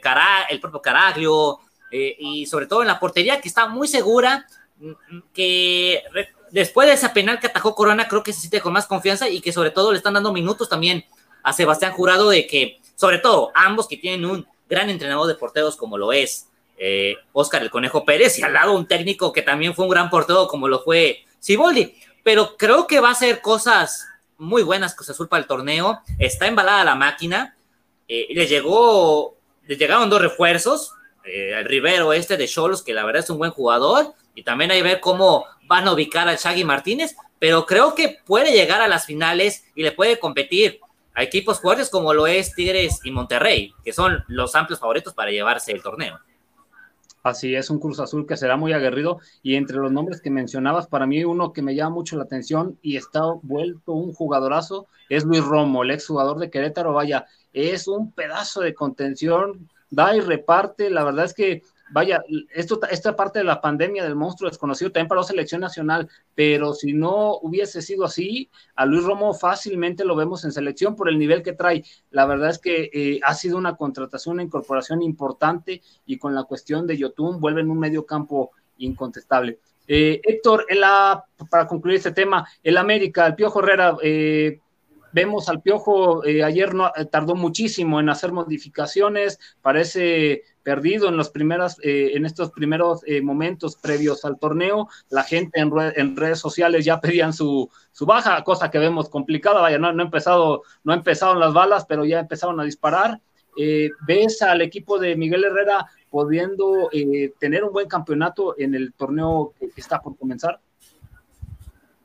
[0.51, 4.47] el propio Caraglio, eh, y sobre todo en la portería, que está muy segura,
[5.33, 6.03] que
[6.51, 9.41] después de esa penal que atajó Corona, creo que se siente con más confianza y
[9.41, 11.07] que sobre todo le están dando minutos también
[11.43, 15.77] a Sebastián Jurado de que, sobre todo, ambos que tienen un gran entrenador de porteros
[15.77, 19.75] como lo es eh, Oscar el Conejo Pérez y al lado un técnico que también
[19.75, 21.95] fue un gran portero como lo fue Siboldi.
[22.23, 24.07] Pero creo que va a ser cosas
[24.39, 26.01] muy buenas Cruz Azul para el torneo.
[26.19, 27.57] Está embalada la máquina.
[28.09, 29.37] Eh, le llegó,
[29.67, 30.93] le llegaron dos refuerzos.
[31.25, 34.15] Eh, el Rivero este de Cholos, que la verdad es un buen jugador.
[34.35, 37.15] Y también hay que ver cómo van a ubicar al Shaggy Martínez.
[37.39, 40.81] Pero creo que puede llegar a las finales y le puede competir
[41.17, 45.31] a equipos fuertes como lo es Tigres y Monterrey, que son los amplios favoritos para
[45.31, 46.21] llevarse el torneo.
[47.23, 49.19] Así es, un Cruz Azul que será muy aguerrido.
[49.43, 52.79] Y entre los nombres que mencionabas, para mí uno que me llama mucho la atención
[52.83, 56.93] y está vuelto un jugadorazo es Luis Romo, el exjugador de Querétaro.
[56.93, 60.91] Vaya, es un pedazo de contención, da y reparte.
[60.91, 62.23] La verdad es que vaya,
[62.53, 66.75] esto, esta parte de la pandemia del monstruo desconocido también para la selección nacional, pero
[66.75, 71.19] si no hubiese sido así, a Luis Romo fácilmente lo vemos en selección por el
[71.19, 71.85] nivel que trae.
[72.11, 76.45] La verdad es que eh, ha sido una contratación, una incorporación importante y con la
[76.45, 79.59] cuestión de Yotun vuelven un medio campo incontestable.
[79.89, 80.67] Eh, Héctor,
[81.49, 84.59] para concluir este tema, el América, el Piojo Herrera, eh,
[85.13, 91.79] vemos al Piojo, ayer no, tardó muchísimo en hacer modificaciones, parece perdido en los primeros,
[91.85, 94.89] eh, en estos primeros eh, momentos previos al torneo.
[95.11, 99.61] La gente en, redes sociales ya pedían su, su, baja, cosa que vemos complicada.
[99.61, 103.21] Vaya, no, no, empezado, no empezaron las balas, pero ya empezaron a disparar.
[103.57, 106.91] Eh, ¿Ves al equipo de Miguel Herrera pudiendo
[107.39, 110.59] tener un buen campeonato en el torneo que, está por comenzar?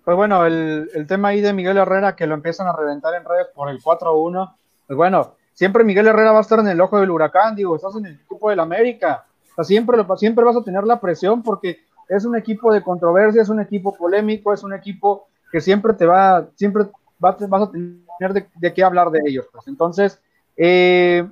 [0.06, 3.26] Pues bueno, el, el, tema ahí de Miguel Herrera que lo empiezan a reventar en
[3.26, 4.56] redes por el 4-1,
[4.86, 7.96] pues bueno, siempre Miguel Herrera va a estar en el ojo del huracán, digo, estás
[7.96, 9.28] en el equipo del América,
[9.62, 13.60] siempre, siempre vas a tener la presión porque es un equipo de controversia, es un
[13.60, 16.86] equipo polémico, es un equipo que siempre te va, siempre
[17.20, 19.46] vas a tener de, qué hablar de ellos.
[19.52, 19.68] Pues.
[19.68, 20.20] Entonces,
[20.58, 21.30] eh,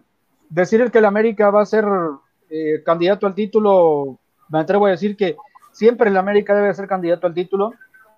[0.48, 1.86] decir que el América va a ser
[2.52, 5.38] eh, candidato al título, me atrevo a decir que
[5.72, 7.74] siempre el América debe ser candidato al título,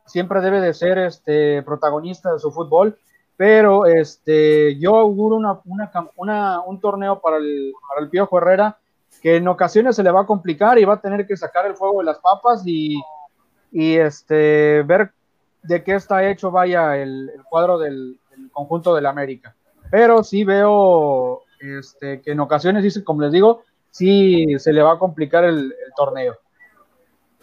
[0.06, 2.98] siempre debe de ser este protagonista de su fútbol
[3.42, 5.38] pero este, yo auguro
[6.16, 8.78] una, un torneo para el, para el Piojo Herrera
[9.20, 11.74] que en ocasiones se le va a complicar y va a tener que sacar el
[11.74, 13.02] fuego de las papas y,
[13.72, 15.14] y este, ver
[15.64, 18.20] de qué está hecho, vaya, el, cuadro del,
[18.52, 19.56] conjunto del América.
[19.90, 25.00] Pero sí veo este, que en ocasiones, como les digo, sí se le va a
[25.00, 26.38] complicar el, el torneo.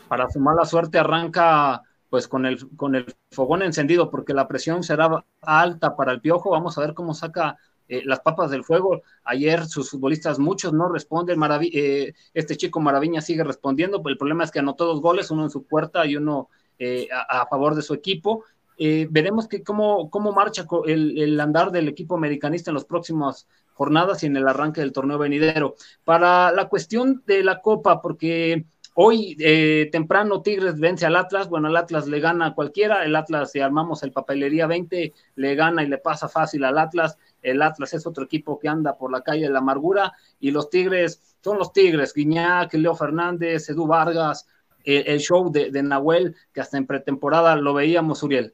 [0.06, 4.82] Para su mala suerte arranca pues con el, con el fogón encendido, porque la presión
[4.82, 6.50] será alta para el Piojo.
[6.50, 7.56] Vamos a ver cómo saca
[7.88, 9.02] eh, las papas del fuego.
[9.24, 11.38] Ayer sus futbolistas, muchos no responden.
[11.72, 15.44] eh, este chico Maraviña sigue respondiendo, pero el problema es que anotó dos goles, uno
[15.44, 16.48] en su puerta y uno
[16.78, 18.44] eh, a, favor de su equipo.
[18.76, 23.48] Eh, veremos que cómo, cómo marcha el, el, andar del equipo americanista en las próximas
[23.72, 25.74] jornadas y en el arranque del torneo venidero.
[26.04, 28.66] Para la cuestión de la Copa, porque
[29.00, 33.14] Hoy eh, temprano Tigres vence al Atlas, bueno, el Atlas le gana a cualquiera, el
[33.14, 37.62] Atlas si armamos el papelería 20, le gana y le pasa fácil al Atlas, el
[37.62, 41.22] Atlas es otro equipo que anda por la calle de la amargura y los Tigres
[41.44, 44.48] son los Tigres, Guiñac, Leo Fernández, Edu Vargas,
[44.82, 48.52] el show de, de, Nahuel, que hasta en pretemporada lo veíamos, Uriel.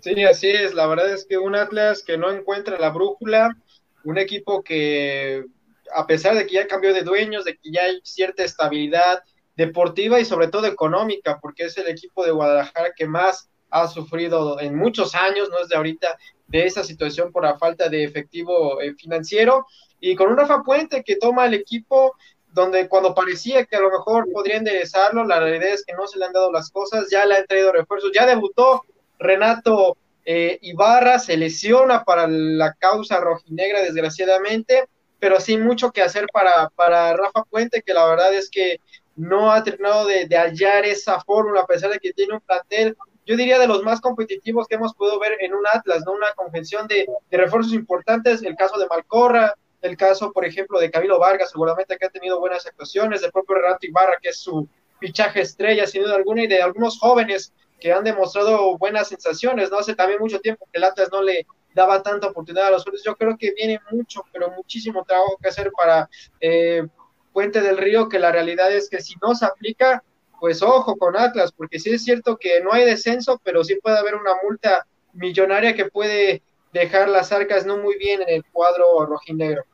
[0.00, 3.56] Sí, así es, la verdad es que un Atlas que no encuentra la brújula,
[4.04, 5.46] un equipo que
[5.94, 9.22] a pesar de que ya cambió de dueños, de que ya hay cierta estabilidad
[9.56, 14.60] deportiva y sobre todo económica, porque es el equipo de Guadalajara que más ha sufrido
[14.60, 16.16] en muchos años, no es de ahorita,
[16.46, 19.66] de esa situación por la falta de efectivo eh, financiero,
[20.00, 22.14] y con un Rafa Puente que toma el equipo
[22.52, 26.18] donde cuando parecía que a lo mejor podría enderezarlo, la realidad es que no se
[26.18, 28.82] le han dado las cosas, ya le han traído refuerzos, ya debutó
[29.18, 36.26] Renato eh, Ibarra, se lesiona para la causa rojinegra desgraciadamente, pero sí mucho que hacer
[36.32, 38.80] para, para Rafa Puente, que la verdad es que
[39.16, 42.96] no ha terminado de, hallar esa fórmula, a pesar de que tiene un plantel,
[43.26, 46.12] yo diría de los más competitivos que hemos podido ver en un Atlas, ¿no?
[46.12, 51.18] Una convención de, refuerzos importantes, el caso de Malcorra, el caso, por ejemplo, de Camilo
[51.18, 54.68] Vargas, seguramente que ha tenido buenas actuaciones, del propio Renato Ibarra, que es su
[55.00, 59.78] fichaje estrella, sin duda alguna, y de algunos jóvenes que han demostrado buenas sensaciones, ¿no?
[59.78, 63.04] Hace también mucho tiempo que el Atlas no le, daba tanta oportunidad a los jugadores.
[63.04, 66.08] Yo creo que viene mucho, pero muchísimo trabajo que hacer para
[66.40, 66.86] eh,
[67.32, 70.02] Puente del Río, que la realidad es que si no se aplica,
[70.40, 73.98] pues ojo con Atlas, porque sí es cierto que no hay descenso, pero sí puede
[73.98, 76.42] haber una multa millonaria que puede
[76.72, 79.64] dejar las arcas no muy bien en el cuadro rojinegro.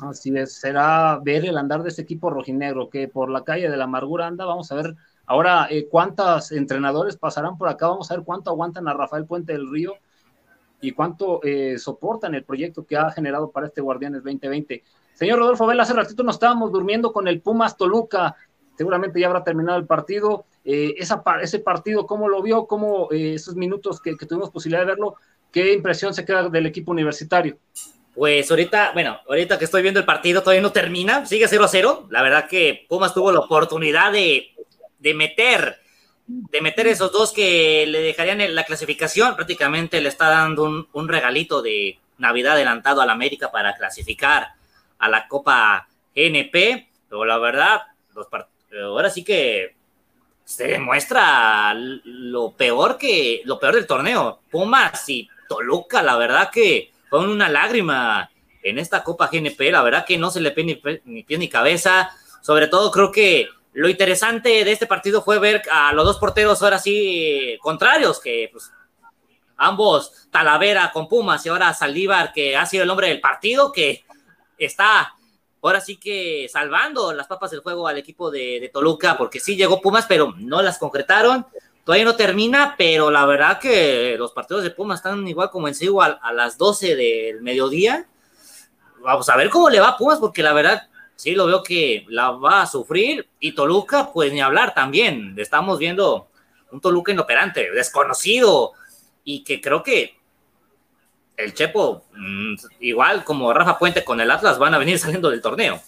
[0.00, 3.76] Así es, será ver el andar de este equipo rojinegro que por la calle de
[3.76, 4.46] la amargura anda.
[4.46, 4.94] Vamos a ver
[5.26, 7.88] ahora eh, cuántos entrenadores pasarán por acá.
[7.88, 9.94] Vamos a ver cuánto aguantan a Rafael Puente del Río
[10.82, 14.82] y cuánto eh, soportan el proyecto que ha generado para este Guardianes 2020.
[15.14, 18.36] Señor Rodolfo Vela, hace ratito nos estábamos durmiendo con el Pumas Toluca,
[18.76, 20.44] seguramente ya habrá terminado el partido.
[20.64, 24.86] eh, esa, ese partido, cómo lo vio, cómo eh, esos minutos que, tuvimos posibilidad de
[24.86, 25.14] verlo,
[25.52, 27.58] qué impresión se queda del equipo universitario.
[28.14, 31.68] Pues ahorita, bueno, ahorita que estoy viendo el partido todavía no termina, sigue 0 a
[31.68, 32.08] 0.
[32.10, 34.48] La verdad que Pumas tuvo la oportunidad de,
[34.98, 35.81] de meter
[36.26, 41.62] de meter esos dos que le dejarían la clasificación, prácticamente le está dando un, regalito
[41.62, 44.52] de Navidad adelantado a la América para clasificar
[44.98, 47.82] a la Copa GNP, pero la verdad,
[48.14, 48.28] los
[48.84, 49.74] ahora sí que
[50.44, 54.40] se demuestra lo peor que lo peor del torneo.
[54.50, 58.30] Pumas y Toluca, la verdad que fue una lágrima
[58.62, 61.48] en esta Copa GNP, la verdad que no se le pide ni, ni pie ni
[61.48, 62.10] cabeza.
[62.42, 66.62] Sobre todo creo que lo interesante de este partido fue ver a los dos porteros
[66.62, 68.70] ahora sí contrarios, que pues,
[69.56, 74.04] ambos Talavera con Pumas y ahora Saldívar, que ha sido el hombre del partido, que
[74.58, 75.14] está
[75.62, 79.56] ahora sí que salvando las papas del juego al equipo de, de, Toluca, porque sí
[79.56, 81.46] llegó Pumas, pero no las concretaron.
[81.84, 85.74] Todavía no termina, pero la verdad que los partidos de Pumas están igual como en
[85.74, 88.06] sí, a, a las 12 del mediodía.
[89.00, 92.04] Vamos a ver cómo le va a Pumas, porque la verdad sí lo veo que
[92.08, 93.28] la va a sufrir.
[93.40, 95.34] Y Toluca, pues ni hablar también.
[95.38, 96.28] Estamos viendo
[96.70, 98.72] un Toluca inoperante, desconocido,
[99.24, 100.16] y que creo que
[101.36, 105.42] el Chepo, mmm, igual como Rafa Puente con el Atlas, van a venir saliendo del
[105.42, 105.80] torneo.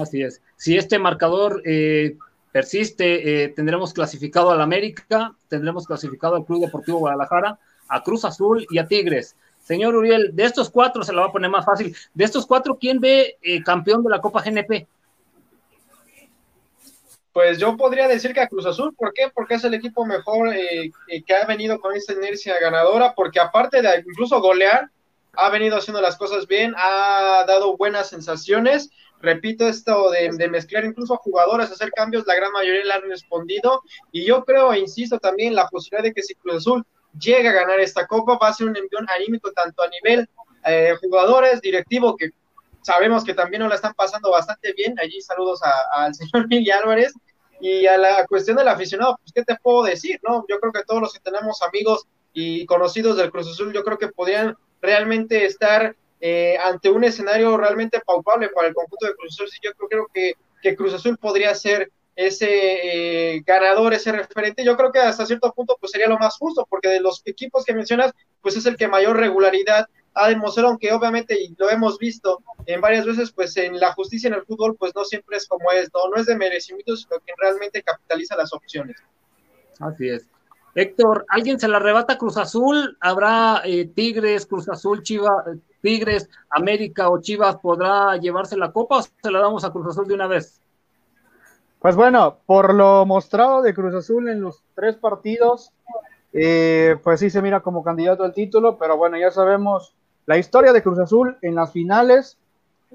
[0.00, 0.40] Así es.
[0.56, 2.16] Si este marcador eh,
[2.52, 7.58] persiste, eh, tendremos clasificado al América, tendremos clasificado al Club Deportivo Guadalajara,
[7.88, 9.36] a Cruz Azul y a Tigres.
[9.64, 11.96] Señor Uriel, de estos cuatro se lo va a poner más fácil.
[12.12, 14.86] De estos cuatro, ¿quién ve eh, campeón de la Copa GNP?
[17.32, 19.30] Pues yo podría decir que a Cruz Azul, ¿por qué?
[19.34, 20.92] Porque es el equipo mejor eh,
[21.26, 24.90] que ha venido con esta inercia ganadora, porque aparte de incluso golear,
[25.32, 28.90] ha venido haciendo las cosas bien, ha dado buenas sensaciones.
[29.20, 33.08] Repito, esto de, de, mezclar incluso a jugadores, hacer cambios, la gran mayoría le han
[33.08, 33.82] respondido.
[34.12, 36.86] Y yo creo, insisto también, la posibilidad de que si Cruz Azul
[37.18, 40.28] llega a ganar esta copa, va a ser un envión anímico tanto a nivel
[40.64, 42.30] eh, jugadores, directivo, que
[42.82, 44.94] sabemos que también nos la están pasando bastante bien.
[45.00, 45.60] Allí saludos
[45.92, 47.12] al señor Miguel Álvarez.
[47.60, 50.20] Y a la cuestión del aficionado, pues, ¿qué te puedo decir?
[50.22, 53.84] no Yo creo que todos los que tenemos amigos y conocidos del Cruz Azul, yo
[53.84, 59.14] creo que podrían realmente estar eh, ante un escenario realmente palpable para el conjunto de
[59.14, 59.48] Cruz Azul.
[59.62, 62.46] Yo creo, creo que, que Cruz Azul podría ser ese
[63.34, 66.66] eh, ganador, ese referente, yo creo que hasta cierto punto pues sería lo más justo,
[66.68, 70.92] porque de los equipos que mencionas, pues es el que mayor regularidad ha demostrado, aunque
[70.92, 74.76] obviamente, y lo hemos visto en varias veces, pues en la justicia en el fútbol,
[74.76, 78.36] pues no siempre es como es, no, no es de merecimiento, sino que realmente capitaliza
[78.36, 78.96] las opciones.
[79.80, 80.28] Así es.
[80.76, 82.96] Héctor, ¿alguien se la arrebata Cruz Azul?
[83.00, 85.44] ¿Habrá eh, Tigres, Cruz Azul, Chivas,
[85.82, 90.08] Tigres, América o Chivas podrá llevarse la copa o se la damos a Cruz Azul
[90.08, 90.60] de una vez?
[91.84, 95.70] Pues bueno, por lo mostrado de Cruz Azul en los tres partidos,
[96.32, 100.72] eh, pues sí se mira como candidato al título, pero bueno, ya sabemos la historia
[100.72, 102.38] de Cruz Azul en las finales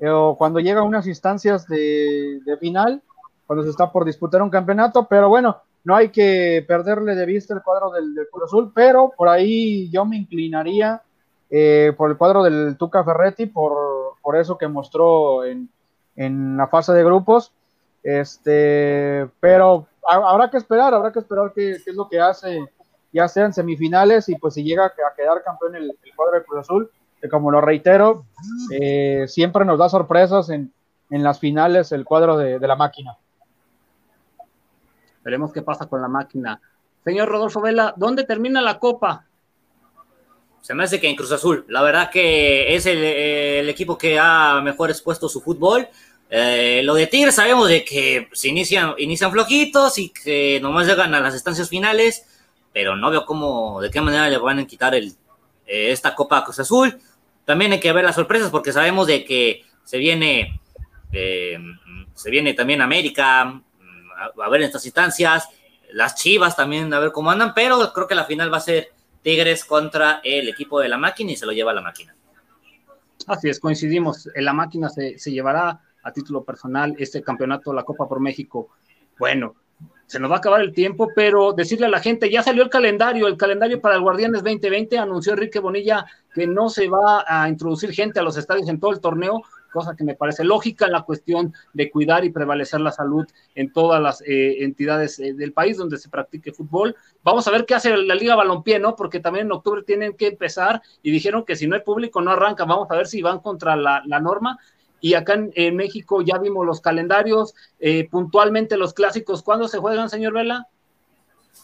[0.01, 3.03] eh, o cuando llega a unas instancias de, final,
[3.45, 7.53] cuando se está por disputar un campeonato, pero bueno, no hay que perderle de vista
[7.53, 11.03] el cuadro del, del Cruz Azul, pero por ahí yo me inclinaría
[11.51, 15.69] eh, por el cuadro del Tuca Ferretti, por, por eso que mostró en,
[16.15, 17.53] en la fase de grupos.
[18.09, 22.65] Este, pero habrá que esperar, habrá que esperar qué, qué, es lo que hace,
[23.13, 26.43] ya sea en semifinales y pues si llega a quedar campeón el, el cuadro de
[26.43, 26.89] Cruz Azul,
[27.21, 28.25] que como lo reitero,
[28.71, 30.73] eh, siempre nos da sorpresas en,
[31.11, 33.15] en las finales el cuadro de, de, la máquina.
[35.23, 36.59] Veremos qué pasa con la máquina.
[37.03, 39.27] Señor Rodolfo Vela, ¿dónde termina la copa?
[40.61, 41.63] Se me hace que en Cruz Azul.
[41.67, 45.87] La verdad que es el, el equipo que ha mejor expuesto su fútbol.
[46.31, 51.15] Eh, lo de Tigres sabemos de que se inician, inician flojitos y que nomás llegan
[51.15, 52.23] a las estancias finales,
[52.71, 55.11] pero no veo cómo, de qué manera le van a quitar eh,
[55.65, 56.99] esta Copa a Cruz Azul.
[57.45, 60.61] También hay que ver las sorpresas porque sabemos de que se viene,
[61.11, 61.57] eh,
[62.13, 63.63] se viene también América a,
[64.43, 65.49] a, ver en estas instancias,
[65.91, 68.91] las Chivas también a ver cómo andan, pero creo que la final va a ser
[69.23, 72.15] Tigres contra el equipo de la máquina y se lo lleva la máquina.
[73.25, 78.19] Así es, coincidimos, la máquina se llevará a título personal este campeonato, la Copa por
[78.19, 78.69] México.
[79.17, 79.55] Bueno,
[80.09, 82.69] se nos va a acabar el tiempo, pero decirle a la gente, ya salió el
[82.69, 87.47] calendario, el calendario para el Guardianes 2020, anunció Enrique Bonilla que no se va a
[87.47, 90.93] introducir gente a los estadios en todo el torneo, cosa que me parece lógica en
[90.93, 95.53] la cuestión de cuidar y prevalecer la salud en todas las eh, entidades eh, del
[95.53, 96.95] país donde se practique fútbol.
[97.23, 98.95] Vamos a ver qué hace la Liga Balompié, ¿no?
[98.95, 102.31] Porque también en octubre tienen que empezar y dijeron que si no hay público no
[102.31, 102.65] arranca.
[102.65, 104.57] Vamos a ver si van contra la, la norma
[105.01, 109.43] y acá en, México ya vimos los calendarios, eh, puntualmente los clásicos.
[109.43, 110.67] ¿Cuándo se juegan, señor Vela?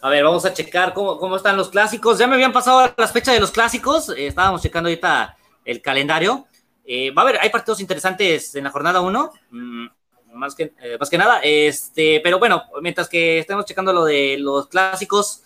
[0.02, 2.18] A ver, vamos a checar cómo, cómo están los clásicos.
[2.18, 4.10] Ya me habían pasado las fechas de los clásicos.
[4.10, 6.48] Eh, estábamos checando ahorita el calendario.
[6.86, 9.32] Eh, va a haber, hay partidos interesantes en la jornada 1.
[9.52, 9.88] Mm,
[10.34, 11.40] más, que, más que nada.
[11.44, 15.44] Este, pero bueno, mientras que estemos checando lo de los clásicos,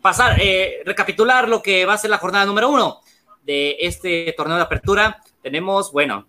[0.00, 0.40] pasar,
[0.84, 3.00] recapitular lo que va a ser la jornada número 1
[3.44, 5.22] de este torneo de apertura.
[5.42, 6.26] Tenemos, bueno,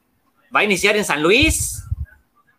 [0.53, 1.83] va a iniciar en San Luis.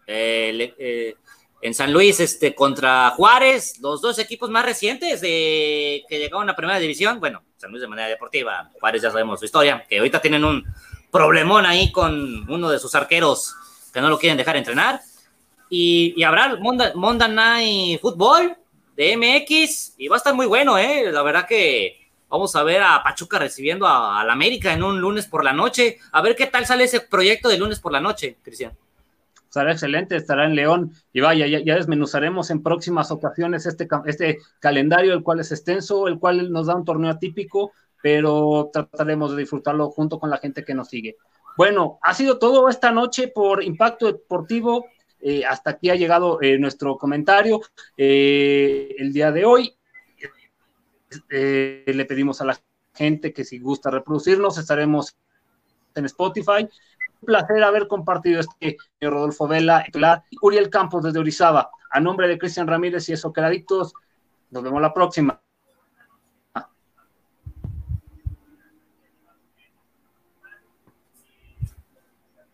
[0.07, 1.16] Eh, eh,
[1.62, 6.55] en San Luis este, contra Juárez, los dos equipos más recientes de, que llegaron a
[6.55, 7.18] primera división.
[7.18, 10.64] Bueno, San Luis de manera deportiva, Juárez ya sabemos su historia, que ahorita tienen un
[11.11, 13.55] problemón ahí con uno de sus arqueros
[13.93, 15.01] que no lo quieren dejar entrenar.
[15.68, 18.57] Y, y habrá Monday Night Football
[18.97, 21.11] de MX y va a estar muy bueno, ¿eh?
[21.11, 25.27] La verdad que Vamos a ver a Pachuca recibiendo a, la América en un lunes
[25.27, 25.99] por la noche.
[26.12, 28.72] A ver qué tal sale ese proyecto de lunes por la noche, Cristian.
[29.45, 30.93] Estará excelente, estará en León.
[31.12, 36.18] Y vaya, ya, desmenuzaremos en próximas ocasiones este, este calendario, el cual es extenso, el
[36.18, 37.72] cual nos da un torneo atípico,
[38.03, 41.16] pero trataremos de disfrutarlo junto con la gente que nos sigue.
[41.57, 44.87] Bueno, ha sido todo esta noche por Impacto Deportivo.
[45.20, 47.62] Eh, hasta aquí ha llegado eh, nuestro comentario
[47.97, 49.76] eh, el día de hoy.
[51.31, 52.59] Eh, le pedimos a la
[52.95, 55.17] gente que si gusta reproducirnos, estaremos
[55.95, 56.69] en Spotify.
[57.21, 59.87] Un placer haber compartido este Rodolfo Vela,
[60.43, 61.71] Uriel Campos desde Orizaba.
[61.91, 63.95] A nombre de Cristian Ramírez y eso, Adictos,
[64.51, 65.41] nos vemos la próxima.